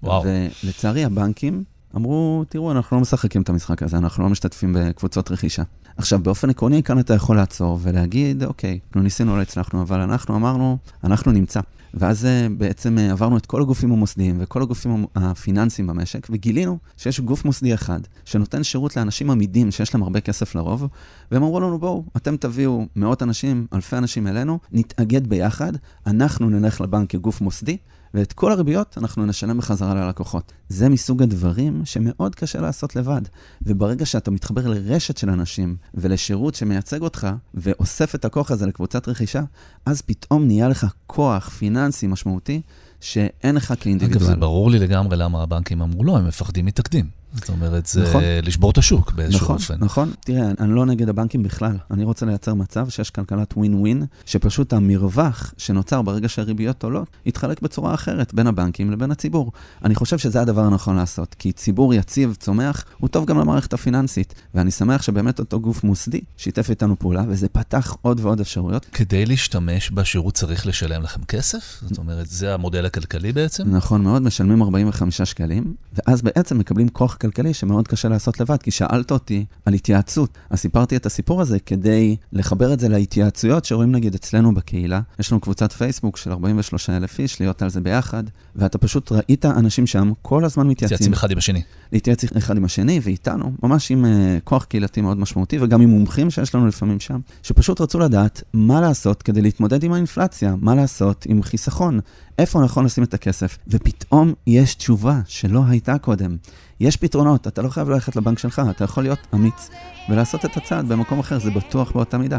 [0.03, 0.23] וואו.
[0.63, 1.63] ולצערי הבנקים
[1.95, 5.63] אמרו, תראו, אנחנו לא משחקים את המשחק הזה, אנחנו לא משתתפים בקבוצות רכישה.
[5.97, 10.35] עכשיו, באופן עקרוני, כאן אתה יכול לעצור ולהגיד, אוקיי, אנחנו ניסינו, לא הצלחנו, אבל אנחנו
[10.35, 11.59] אמרנו, אנחנו נמצא.
[11.95, 17.19] ואז אה, בעצם אה, עברנו את כל הגופים המוסדיים וכל הגופים הפיננסיים במשק, וגילינו שיש
[17.19, 20.87] גוף מוסדי אחד שנותן שירות לאנשים עמידים שיש להם הרבה כסף לרוב,
[21.31, 25.71] והם אמרו לנו, בואו, אתם תביאו מאות אנשים, אלפי אנשים אלינו, נתאגד ביחד,
[26.07, 27.77] אנחנו נלך לבנק כגוף מוסדי,
[28.16, 30.53] ואת כל הריביות אנחנו נשלם בחזרה ללקוחות.
[30.70, 33.22] זה מסוג הדברים שמאוד קשה לעשות לבד.
[33.61, 39.41] וברגע שאתה מתחבר לרשת של אנשים ולשירות שמייצג אותך, ואוסף את הכוח הזה לקבוצת רכישה,
[39.86, 42.61] אז פתאום נהיה לך כוח פיננסי משמעותי
[43.01, 44.26] שאין לך אגב, כאינדיבידואל.
[44.26, 47.24] זה ברור לי לגמרי למה הבנקים אמרו לא, הם מפחדים מתקדים.
[47.36, 48.23] זאת אומרת, זה נכון.
[48.43, 49.75] לשבור את השוק באיזשהו נכון, אופן.
[49.79, 50.11] נכון.
[50.19, 51.77] תראה, אני לא נגד הבנקים בכלל.
[51.91, 57.61] אני רוצה לייצר מצב שיש כלכלת ווין ווין, שפשוט המרווח שנוצר ברגע שהריביות עולות, יתחלק
[57.61, 59.51] בצורה אחרת בין הבנקים לבין הציבור.
[59.83, 64.33] אני חושב שזה הדבר הנכון לעשות, כי ציבור יציב, צומח, הוא טוב גם למערכת הפיננסית.
[64.53, 68.86] ואני שמח שבאמת אותו גוף מוסדי שיתף איתנו פעולה, וזה פתח עוד ועוד אפשרויות.
[68.93, 71.79] כדי להשתמש בשירות צריך לשלם לכם כסף?
[71.81, 73.75] זאת אומרת, זה המודל הכלכלי בעצם?
[73.75, 78.71] נכון מאוד, משלמים 45 שקלים, ואז בעצם מקבלים כוח כלכלי שמאוד קשה לעשות לבד, כי
[78.71, 80.38] שאלת אותי על התייעצות.
[80.49, 85.01] אז סיפרתי את הסיפור הזה כדי לחבר את זה להתייעצויות שרואים נגיד אצלנו בקהילה.
[85.19, 88.23] יש לנו קבוצת פייסבוק של 43 אלף איש, להיות על זה ביחד,
[88.55, 90.95] ואתה פשוט ראית אנשים שם כל הזמן מתייעצים.
[90.95, 91.61] מתייעצים אחד עם השני.
[91.91, 94.07] להתייעץ אחד עם השני ואיתנו, ממש עם uh,
[94.43, 98.82] כוח קהילתי מאוד משמעותי, וגם עם מומחים שיש לנו לפעמים שם, שפשוט רצו לדעת מה
[98.82, 101.99] לעשות כדי להתמודד עם האינפלציה, מה לעשות עם חיסכון,
[102.39, 106.38] איפה נכון לשים את הכסף, ופתאום יש תשובה שלא הייתה קודם.
[106.79, 109.69] יש פתרונות, אתה לא חייב ללכת לבנק שלך, אתה יכול להיות אמיץ
[110.09, 112.38] ולעשות את הצעד במקום אחר, זה בטוח באותה מידה.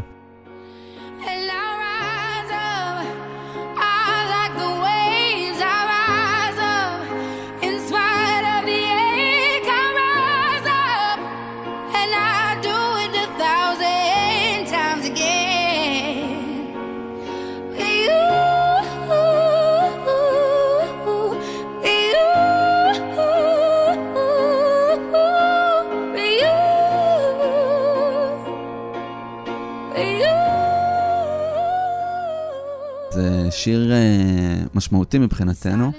[33.51, 35.92] שיר uh, משמעותי מבחינתנו.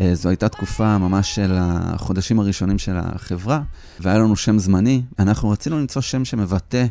[0.00, 3.62] אה, זו הייתה תקופה ממש של החודשים הראשונים של החברה,
[4.00, 5.02] והיה לנו שם זמני.
[5.18, 6.86] אנחנו רצינו למצוא שם שמבטא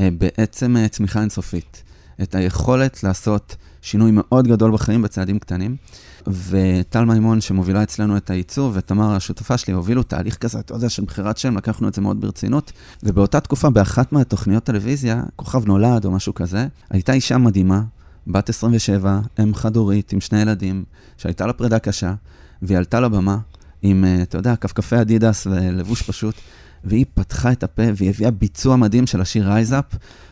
[0.00, 1.82] אה, בעצם אה, צמיחה אינסופית.
[2.22, 5.76] את היכולת לעשות שינוי מאוד גדול בחיים בצעדים קטנים.
[6.26, 11.04] וטל מימון, שמובילה אצלנו את הייצור, ותמר, השותפה שלי, הובילו תהליך כזה, אתה יודע, של
[11.04, 12.72] בחירת שם, לקחנו את זה מאוד ברצינות.
[13.02, 17.82] ובאותה תקופה, באחת מהתוכניות טלוויזיה, כוכב נולד או משהו כזה, הייתה אישה מדהימה,
[18.26, 20.84] בת 27, אם חד-הורית, עם שני ילדים,
[21.16, 22.14] שהייתה לה פרידה קשה,
[22.62, 23.38] והיא עלתה לבמה
[23.82, 26.34] עם, אה, אתה יודע, כפכפי אדידס ולבוש פשוט,
[26.84, 29.84] והיא פתחה את הפה והיא הביאה ביצוע מדהים של השיר Rise Up,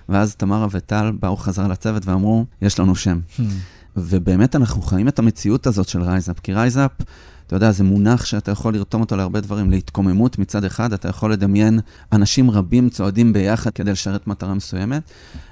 [0.09, 3.20] ואז תמרה וטל באו חזרה לצוות ואמרו, יש לנו שם.
[3.39, 3.43] Hmm.
[3.97, 6.91] ובאמת אנחנו חיים את המציאות הזאת של rise up, כי rise up,
[7.49, 9.71] אתה יודע, זה מונח שאתה יכול לרתום אותו להרבה דברים.
[9.71, 11.81] להתקוממות מצד אחד, אתה יכול לדמיין
[12.13, 15.03] אנשים רבים צועדים ביחד כדי לשרת מטרה מסוימת,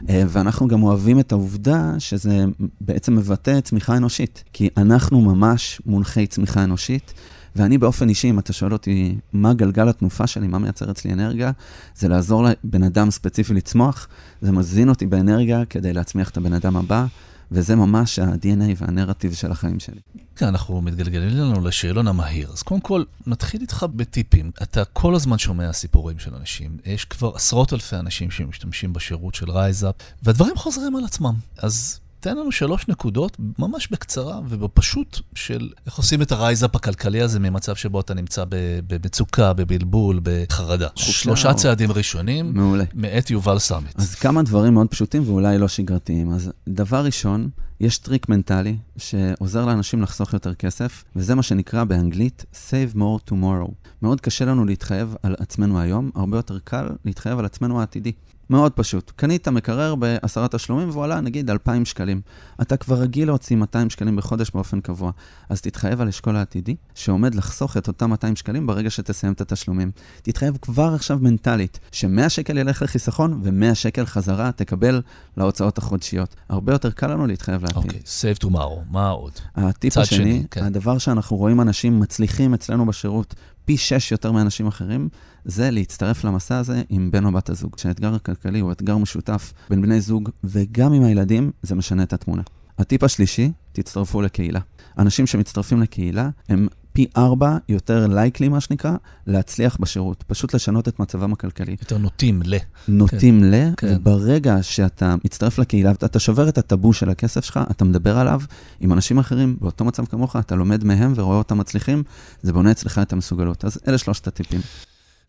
[0.09, 2.45] אה, ואנחנו גם אוהבים את העובדה שזה
[2.81, 7.15] בעצם מבטא צמיחה אנושית, כי אנחנו ממש מונחי צמיחה אנושית.
[7.57, 11.51] ואני באופן אישי, אם אתה שואל אותי מה גלגל התנופה שלי, מה מייצר אצלי אנרגיה,
[11.97, 14.09] זה לעזור לבן אדם ספציפי לצמוח,
[14.41, 17.07] זה מזין אותי באנרגיה כדי להצמיח את הבן אדם הבא,
[17.51, 20.01] וזה ממש ה-DNA והנרטיב של החיים שלי.
[20.37, 22.51] כן, אנחנו מתגלגלים לנו לשאלון המהיר.
[22.53, 24.51] אז קודם כל, נתחיל איתך בטיפים.
[24.63, 26.77] אתה כל הזמן שומע סיפורים של אנשים.
[26.85, 31.35] יש כבר עשרות אלפי אנשים שמשתמשים בשירות של רייזאפ, והדברים חוזרים על עצמם.
[31.59, 37.41] אז תן לנו שלוש נקודות, ממש בקצרה ובפשוט, של איך עושים את הרייזאפ הכלכלי הזה
[37.41, 38.45] ממצב שבו אתה נמצא
[38.87, 40.89] במצוקה, בבלבול, בחרדה.
[40.95, 42.85] שלושה צעדים ראשונים, מעולה.
[42.95, 43.95] מאת יובל סמט.
[43.97, 46.33] אז כמה דברים מאוד פשוטים ואולי לא שגרתיים.
[46.33, 47.49] אז דבר ראשון,
[47.81, 53.71] יש טריק מנטלי שעוזר לאנשים לחסוך יותר כסף, וזה מה שנקרא באנגלית Save More Tomorrow.
[54.03, 58.13] מאוד קשה לנו להתחייב על עצמנו היום, הרבה יותר קל להתחייב על עצמנו העתידי.
[58.51, 59.13] מאוד פשוט.
[59.17, 62.21] קנית מקרר בעשרה תשלומים והוא עלה נגיד 2,000 שקלים.
[62.63, 65.11] אתה כבר רגיל להוציא 200 שקלים בחודש באופן קבוע,
[65.49, 69.91] אז תתחייב על אשכול העתידי, שעומד לחסוך את אותם 200 שקלים ברגע שתסיים את התשלומים.
[70.23, 75.03] תתחייב כבר עכשיו מנטלית, ש-100 שקל ילך לחיסכון ו-100 שקל חזרה תקבל
[75.37, 76.37] להוצאות החודשיות.
[76.49, 77.77] הרבה יותר קל לנו להתחייב לעתיד.
[77.77, 79.33] אוקיי, okay, save tomorrow, מה עוד?
[79.55, 80.65] הטיפ השני, שני, כן.
[80.65, 83.35] הדבר שאנחנו רואים אנשים מצליחים אצלנו בשירות,
[83.67, 85.09] פי שש יותר מאנשים אחרים,
[85.45, 87.79] זה להצטרף למסע הזה עם בן או בת הזוג.
[87.79, 92.43] שהאתגר הכלכלי הוא אתגר משותף בין בני זוג, וגם עם הילדים, זה משנה את התמונה.
[92.79, 94.61] הטיפ השלישי, תצטרפו לקהילה.
[94.99, 98.93] אנשים שמצטרפים לקהילה הם פי ארבע יותר לייקלי, מה שנקרא,
[99.27, 100.25] להצליח בשירות.
[100.27, 101.77] פשוט לשנות את מצבם הכלכלי.
[101.81, 102.57] יותר נוטים ל.
[102.89, 103.47] נוטים כן.
[103.47, 103.97] ל, כן.
[103.97, 108.41] וברגע שאתה מצטרף לקהילה, אתה שובר את הטאבו של הכסף שלך, אתה מדבר עליו
[108.81, 112.03] עם אנשים אחרים באותו מצב כמוך, אתה לומד מהם ורואה אותם מצליחים,
[112.43, 113.65] זה בונה אצלך את המסוגלות.
[113.65, 114.61] אז אלה שלושת הטיפים.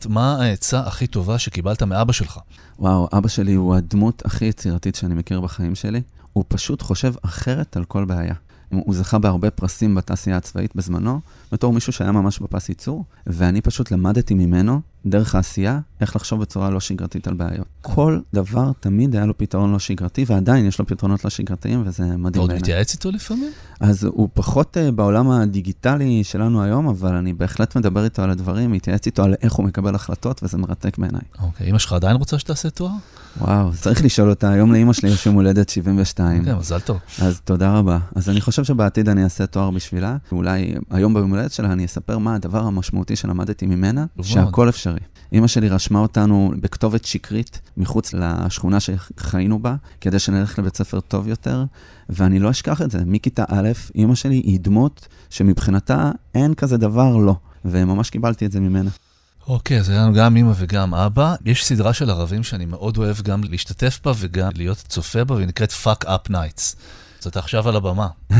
[0.05, 2.39] מה העצה הכי טובה שקיבלת מאבא שלך?
[2.79, 6.01] וואו, אבא שלי הוא הדמות הכי יצירתית שאני מכיר בחיים שלי.
[6.33, 8.33] הוא פשוט חושב אחרת על כל בעיה.
[8.69, 11.19] הוא זכה בהרבה פרסים בתעשייה הצבאית בזמנו,
[11.51, 16.69] בתור מישהו שהיה ממש בפס ייצור, ואני פשוט למדתי ממנו, דרך העשייה, איך לחשוב בצורה
[16.69, 17.67] לא שגרתית על בעיות.
[17.81, 22.03] כל דבר תמיד היה לו פתרון לא שגרתי, ועדיין יש לו פתרונות לא שגרתיים, וזה
[22.03, 22.29] מדהים בעיניי.
[22.31, 23.51] אתה עוד מתייעץ איתו לפעמים?
[23.79, 28.71] אז הוא פחות uh, בעולם הדיגיטלי שלנו היום, אבל אני בהחלט מדבר איתו על הדברים,
[28.71, 31.21] מתייעץ איתו על איך הוא מקבל החלטות, וזה מרתק בעיניי.
[31.41, 32.91] אוקיי, אמא שלך עדיין רוצה שתעשה תואר?
[33.41, 36.45] וואו, צריך לשאול אותה, היום לאמא שלי יש יום הולדת 72.
[36.45, 36.97] כן, מזל טוב.
[37.21, 37.99] אז תודה רבה.
[38.15, 42.17] אז אני חושב שבעתיד אני אעשה תואר בשבילה, ואולי היום ביום הולדת שלה אני אספר
[42.17, 44.96] מה הדבר המשמעותי שלמדתי ממנה, שהכל אפשרי.
[45.33, 51.27] אמא שלי רשמה אותנו בכתובת שקרית מחוץ לשכונה שחיינו בה, כדי שנלך לבית ספר טוב
[51.27, 51.65] יותר,
[52.09, 52.99] ואני לא אשכח את זה.
[53.05, 57.35] מכיתה א', אמא שלי היא דמות שמבחינתה אין כזה דבר לא,
[57.65, 58.89] וממש קיבלתי את זה ממנה.
[59.47, 61.35] אוקיי, אז היה לנו גם אמא וגם אבא.
[61.45, 65.47] יש סדרה של ערבים שאני מאוד אוהב גם להשתתף בה וגם להיות צופה בה, והיא
[65.47, 66.75] נקראת Fuck Up Nights.
[67.21, 68.07] אז אתה עכשיו על הבמה.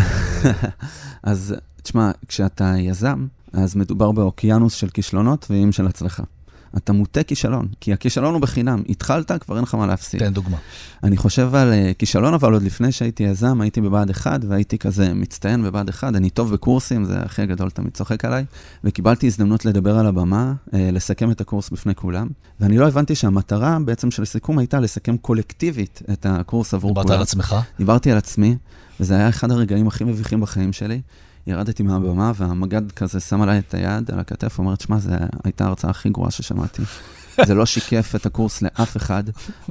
[1.24, 6.24] אז תשמע, כשאתה יזם, אז מדובר באוקיינוס של כישלונות ואיים של הצלחה.
[6.78, 8.84] אתה מוטה כישלון, כי הכישלון הוא בחינם.
[8.90, 10.20] התחלת, כבר אין לך מה להפסיד.
[10.20, 10.58] תן דוגמה.
[11.04, 15.14] אני חושב על uh, כישלון, אבל עוד לפני שהייתי יזם, הייתי בבה"ד 1, והייתי כזה
[15.14, 18.46] מצטיין בבה"ד 1, אני טוב בקורסים, זה הכי הגדול תמיד צוחק עליי,
[18.84, 22.28] וקיבלתי הזדמנות לדבר על הבמה, uh, לסכם את הקורס בפני כולם,
[22.60, 27.04] ואני לא הבנתי שהמטרה בעצם של הסיכום הייתה לסכם קולקטיבית את הקורס עבור כולם.
[27.04, 27.56] דיברת על עצמך?
[27.78, 28.58] דיברתי על עצמי,
[29.00, 31.02] וזה היה אחד הרגעים הכי מביכים בחיים שלי.
[31.48, 35.12] ירדתי מהבמה, והמג"ד כזה שם עליי את היד על הכתף, ואומרת, שמע, זו
[35.44, 36.82] הייתה ההרצאה הכי גרועה ששמעתי.
[37.46, 39.24] זה לא שיקף את הקורס לאף אחד.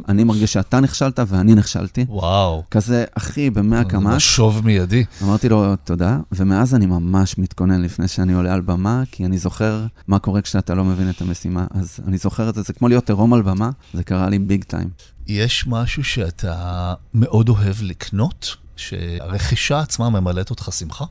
[0.08, 2.04] אני מרגיש שאתה נכשלת ואני נכשלתי.
[2.08, 2.64] וואו.
[2.70, 4.14] כזה, אחי, במאה קמ"ש.
[4.16, 5.04] משוב מיידי.
[5.22, 9.86] אמרתי לו, תודה, ומאז אני ממש מתכונן לפני שאני עולה על במה, כי אני זוכר
[10.08, 11.66] מה קורה כשאתה לא מבין את המשימה.
[11.70, 14.64] אז אני זוכר את זה, זה כמו להיות עירום על במה, זה קרה לי ביג
[14.64, 14.88] טיים.
[15.26, 18.56] יש משהו שאתה מאוד אוהב לקנות?
[18.76, 21.04] שהרכישה עצמה ממלאת אותך שמחה?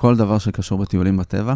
[0.00, 1.54] כל דבר שקשור בטיולים בטבע,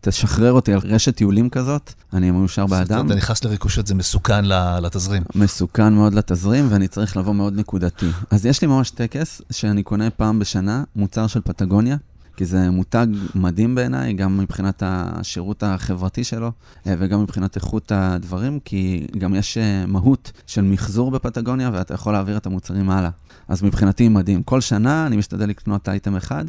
[0.00, 3.06] תשחרר אותי על רשת טיולים כזאת, אני מאושר באדם.
[3.06, 4.44] אתה נכנס לריקושט, זה מסוכן
[4.82, 5.22] לתזרים.
[5.34, 8.06] מסוכן מאוד לתזרים, ואני צריך לבוא מאוד נקודתי.
[8.30, 11.96] אז יש לי ממש טקס שאני קונה פעם בשנה מוצר של פטגוניה,
[12.36, 16.52] כי זה מותג מדהים בעיניי, גם מבחינת השירות החברתי שלו,
[16.86, 22.12] אה, וגם מבחינת איכות הדברים, כי גם יש אה, מהות של מחזור בפטגוניה, ואתה יכול
[22.12, 23.10] להעביר את המוצרים הלאה.
[23.48, 24.42] אז מבחינתי מדהים.
[24.42, 26.44] כל שנה אני משתדל לקנות אייטם אחד,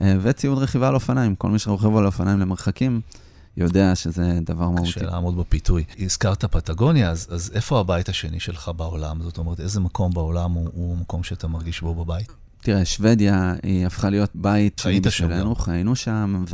[0.00, 1.34] וציוד רכיבה על אופניים.
[1.34, 3.00] כל מי שרוכב על אופניים למרחקים,
[3.56, 4.92] יודע שזה דבר מהותי.
[4.92, 5.84] קשה לעמוד בפיתוי.
[5.98, 9.22] הזכרת פטגוניה, אז, אז איפה הבית השני שלך בעולם?
[9.22, 12.32] זאת אומרת, איזה מקום בעולם הוא, הוא מקום שאתה מרגיש בו בבית?
[12.60, 16.44] תראה, שוודיה היא הפכה להיות בית שני בשבילנו, חיינו שם,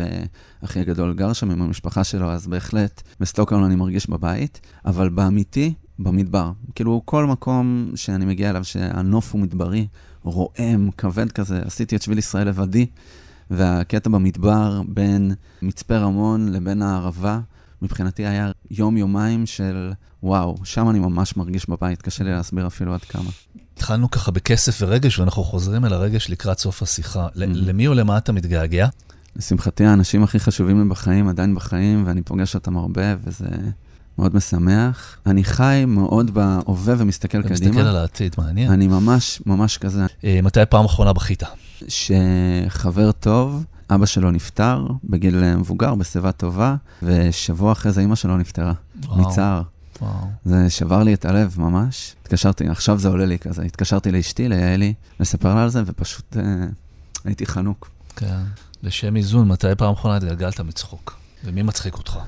[0.63, 5.75] ואחי הגדול גר שם עם המשפחה שלו, אז בהחלט בסטוקהולם אני מרגיש בבית, אבל באמיתי,
[5.99, 6.53] במדבר.
[6.75, 9.87] כאילו, כל מקום שאני מגיע אליו, שהנוף הוא מדברי,
[10.23, 12.87] רועם, כבד כזה, עשיתי את שביל ישראל לבדי,
[13.51, 17.41] והקטע במדבר בין מצפה רמון לבין הערבה,
[17.83, 23.01] מבחינתי היה יום-יומיים של וואו, שם אני ממש מרגיש בבית, קשה לי להסביר אפילו עד
[23.01, 23.31] כמה.
[23.77, 27.27] התחלנו ככה בכסף ורגש, ואנחנו חוזרים אל הרגש לקראת סוף השיחה.
[27.27, 27.39] Mm-hmm.
[27.45, 28.89] למי או למה אתה מתגעגע?
[29.37, 33.47] לשמחתי, האנשים הכי חשובים לי בחיים עדיין בחיים, ואני פוגש אותם הרבה, וזה
[34.19, 35.17] מאוד משמח.
[35.27, 37.71] אני חי מאוד בהווה ומסתכל קדימה.
[37.71, 38.73] מסתכל על העתיד, מעניין.
[38.73, 40.07] אני ממש, ממש כזה.
[40.25, 41.43] אה, מתי פעם אחרונה בכית?
[41.89, 48.73] שחבר טוב, אבא שלו נפטר בגיל מבוגר, בשיבה טובה, ושבוע אחרי זה אימא שלו נפטרה,
[49.17, 49.63] מצער.
[50.03, 50.13] וואו.
[50.45, 52.15] זה שבר לי את הלב ממש.
[52.23, 56.43] התקשרתי, עכשיו זה עולה לי כזה, התקשרתי לאשתי, ליעלי, לספר לה על זה, ופשוט אה,
[57.25, 57.91] הייתי חנוק.
[58.17, 58.43] כן.
[58.83, 61.19] לשם איזון, מתי פעם אחרונה התגלגלת מצחוק?
[61.45, 62.19] ומי מצחיק אותך?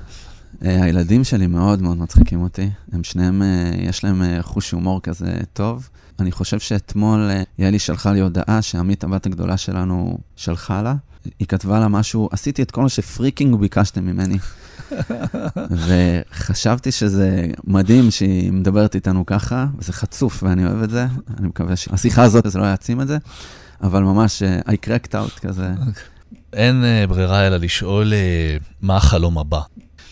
[0.64, 2.70] אה, הילדים שלי מאוד מאוד מצחיקים אותי.
[2.92, 5.88] הם שניהם, אה, יש להם אה, חוש הומור כזה טוב.
[6.20, 10.94] אני חושב שאתמול אה, יעלי שלחה לי הודעה שעמית, הבת הגדולה שלנו, שלחה לה.
[11.38, 14.38] היא כתבה לה משהו, עשיתי את כל מה ש freaking ביקשתם ממני.
[15.86, 21.06] וחשבתי שזה מדהים שהיא מדברת איתנו ככה, וזה חצוף ואני אוהב את זה.
[21.38, 23.18] אני מקווה שהשיחה הזאת, זה לא יעצים את זה,
[23.82, 25.72] אבל ממש, אה, I cracked up כזה.
[26.52, 28.12] אין אה, ברירה אלא לשאול
[28.82, 29.60] מה החלום הבא.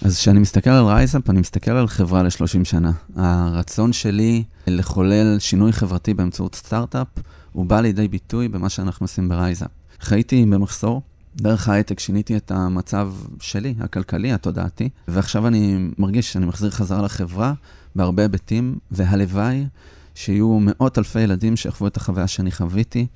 [0.05, 2.93] אז כשאני מסתכל על רייזאפ, אני מסתכל על חברה ל-30 שנה.
[3.17, 7.07] הרצון שלי לחולל שינוי חברתי באמצעות סטארט-אפ,
[7.53, 9.71] הוא בא לידי ביטוי במה שאנחנו עושים ברייזאפ.
[10.01, 11.03] חייתי במחסור,
[11.37, 17.53] דרך ההייטק שיניתי את המצב שלי, הכלכלי, התודעתי, ועכשיו אני מרגיש שאני מחזיר חזרה לחברה
[17.97, 19.67] בהרבה היבטים, והלוואי
[20.15, 23.07] שיהיו מאות אלפי ילדים שיחוו את החוויה שאני חוויתי.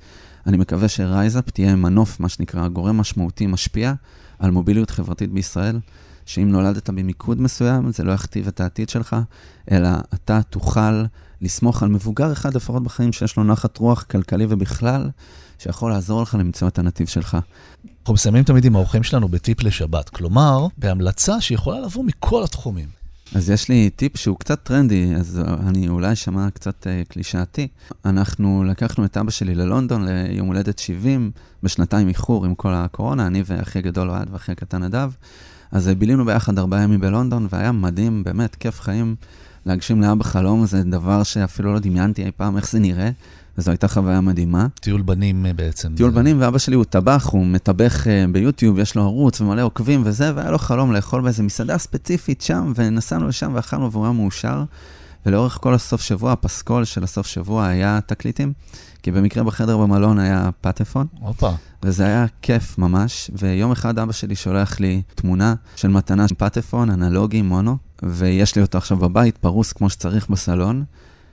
[0.47, 3.93] אני מקווה שרייזאפ תהיה מנוף, מה שנקרא, גורם משמעותי משפיע
[4.39, 5.79] על מוביליות חברתית בישראל,
[6.27, 9.15] שאם נולדת במיקוד מסוים, זה לא יכתיב את העתיד שלך,
[9.71, 11.03] אלא אתה תוכל
[11.41, 15.09] לסמוך על מבוגר אחד לפחות בחיים שיש לו נחת רוח כלכלי ובכלל,
[15.59, 17.37] שיכול לעזור לך למצוא את הנתיב שלך.
[18.01, 22.87] אנחנו מסיימים תמיד עם האורחים שלנו בטיפ לשבת, כלומר, בהמלצה שיכולה לבוא מכל התחומים.
[23.35, 27.67] אז יש לי טיפ שהוא קצת טרנדי, אז אני אולי אשמע קצת uh, קלישאתי.
[28.05, 31.31] אנחנו לקחנו את אבא שלי ללונדון ליום הולדת 70,
[31.63, 35.11] בשנתיים איחור עם כל הקורונה, אני ואחי הגדול אוהד ואחי הקטן נדב.
[35.71, 39.15] אז בילינו ביחד ארבעה ימים בלונדון, והיה מדהים, באמת, כיף חיים.
[39.65, 43.09] להגשים לאבא חלום זה דבר שאפילו לא דמיינתי אי פעם איך זה נראה.
[43.57, 44.67] וזו הייתה חוויה מדהימה.
[44.79, 45.95] טיול בנים אה, בעצם.
[45.95, 50.01] טיול בנים, ואבא שלי הוא טבח, הוא מטבח אה, ביוטיוב, יש לו ערוץ ומלא עוקבים
[50.05, 54.63] וזה, והיה לו חלום לאכול באיזה מסעדה ספציפית שם, ונסענו לשם ואכלנו והוא היה מאושר.
[55.27, 58.53] ולאורך כל הסוף שבוע, הפסקול של הסוף שבוע היה תקליטים,
[59.03, 61.07] כי במקרה בחדר במלון היה פטפון.
[61.19, 61.51] הופה.
[61.83, 66.89] וזה היה כיף ממש, ויום אחד אבא שלי שולח לי תמונה של מתנה של פטפון,
[66.89, 70.83] אנלוגי, מונו, ויש לי אותו עכשיו בבית, פרוס כמו שצריך בסלון.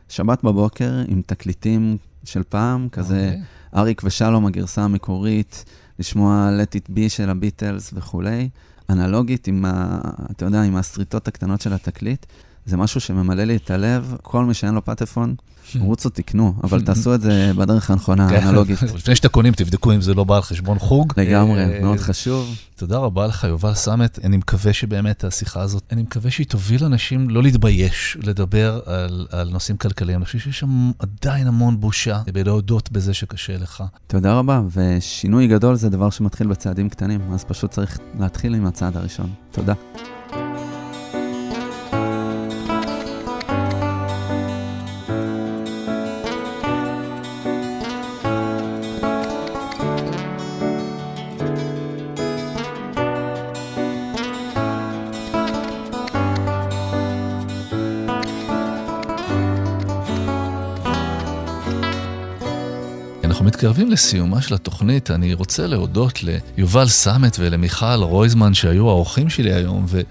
[0.09, 3.35] שבת בבוקר עם תקליטים של פעם, כזה okay.
[3.35, 3.43] אוקיי.
[3.77, 5.65] אריק ושלום, הגרסה המקורית,
[5.99, 8.49] לשמוע Let It Be של הביטלס וכולי,
[8.91, 12.27] אנלוגית עם, ה, אתה יודע, עם הסריטות הקטנות של התקליט.
[12.67, 15.35] זה משהו שממלא לי את הלב, כל מי שאין לו פטפון,
[15.81, 18.35] רוצו תקנו, אבל תעשו את זה בדרך הנכונה, כן.
[18.35, 18.83] האנלוגית.
[18.97, 21.13] לפני שאתה קונים, תבדקו אם זה לא בא על חשבון חוג.
[21.17, 22.57] לגמרי, אה, מאוד חשוב.
[22.77, 24.19] תודה רבה לך, יובל סמט.
[24.25, 29.49] אני מקווה שבאמת השיחה הזאת, אני מקווה שהיא תוביל אנשים לא להתבייש לדבר על, על
[29.51, 30.19] נושאים כלכליים.
[30.19, 33.85] אני חושב שיש שם עדיין המון בושה בלהודות בזה שקשה לך.
[34.07, 38.97] תודה רבה, ושינוי גדול זה דבר שמתחיל בצעדים קטנים, אז פשוט צריך להתחיל עם הצעד
[38.97, 39.31] הראשון.
[39.51, 39.75] תודה.
[63.65, 69.85] מתקרבים לסיומה של התוכנית, אני רוצה להודות ליובל סמט ולמיכל רויזמן שהיו האורחים שלי היום,
[69.89, 70.05] ואני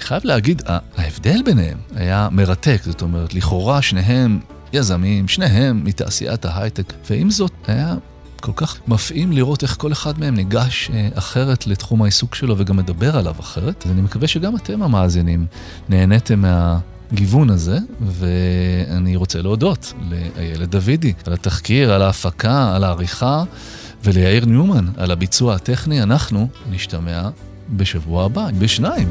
[0.00, 0.62] חייב להגיד,
[0.96, 4.40] ההבדל ביניהם היה מרתק, זאת אומרת, לכאורה שניהם
[4.72, 7.94] יזמים, שניהם מתעשיית ההייטק, ועם זאת היה
[8.40, 12.76] כל כך מפעים לראות איך כל אחד מהם ניגש אה, אחרת לתחום העיסוק שלו וגם
[12.76, 13.84] מדבר עליו אחרת.
[13.88, 15.46] ואני מקווה שגם אתם המאזינים
[15.88, 16.44] נהניתם
[17.10, 23.44] מהגיוון הזה, ואני רוצה להודות לאיילת דוידי על התחקיר, על ההפקה, על העריכה,
[24.04, 26.02] וליאיר ניומן על הביצוע הטכני.
[26.02, 27.28] אנחנו נשתמע
[27.70, 29.08] בשבוע הבא, בשניים.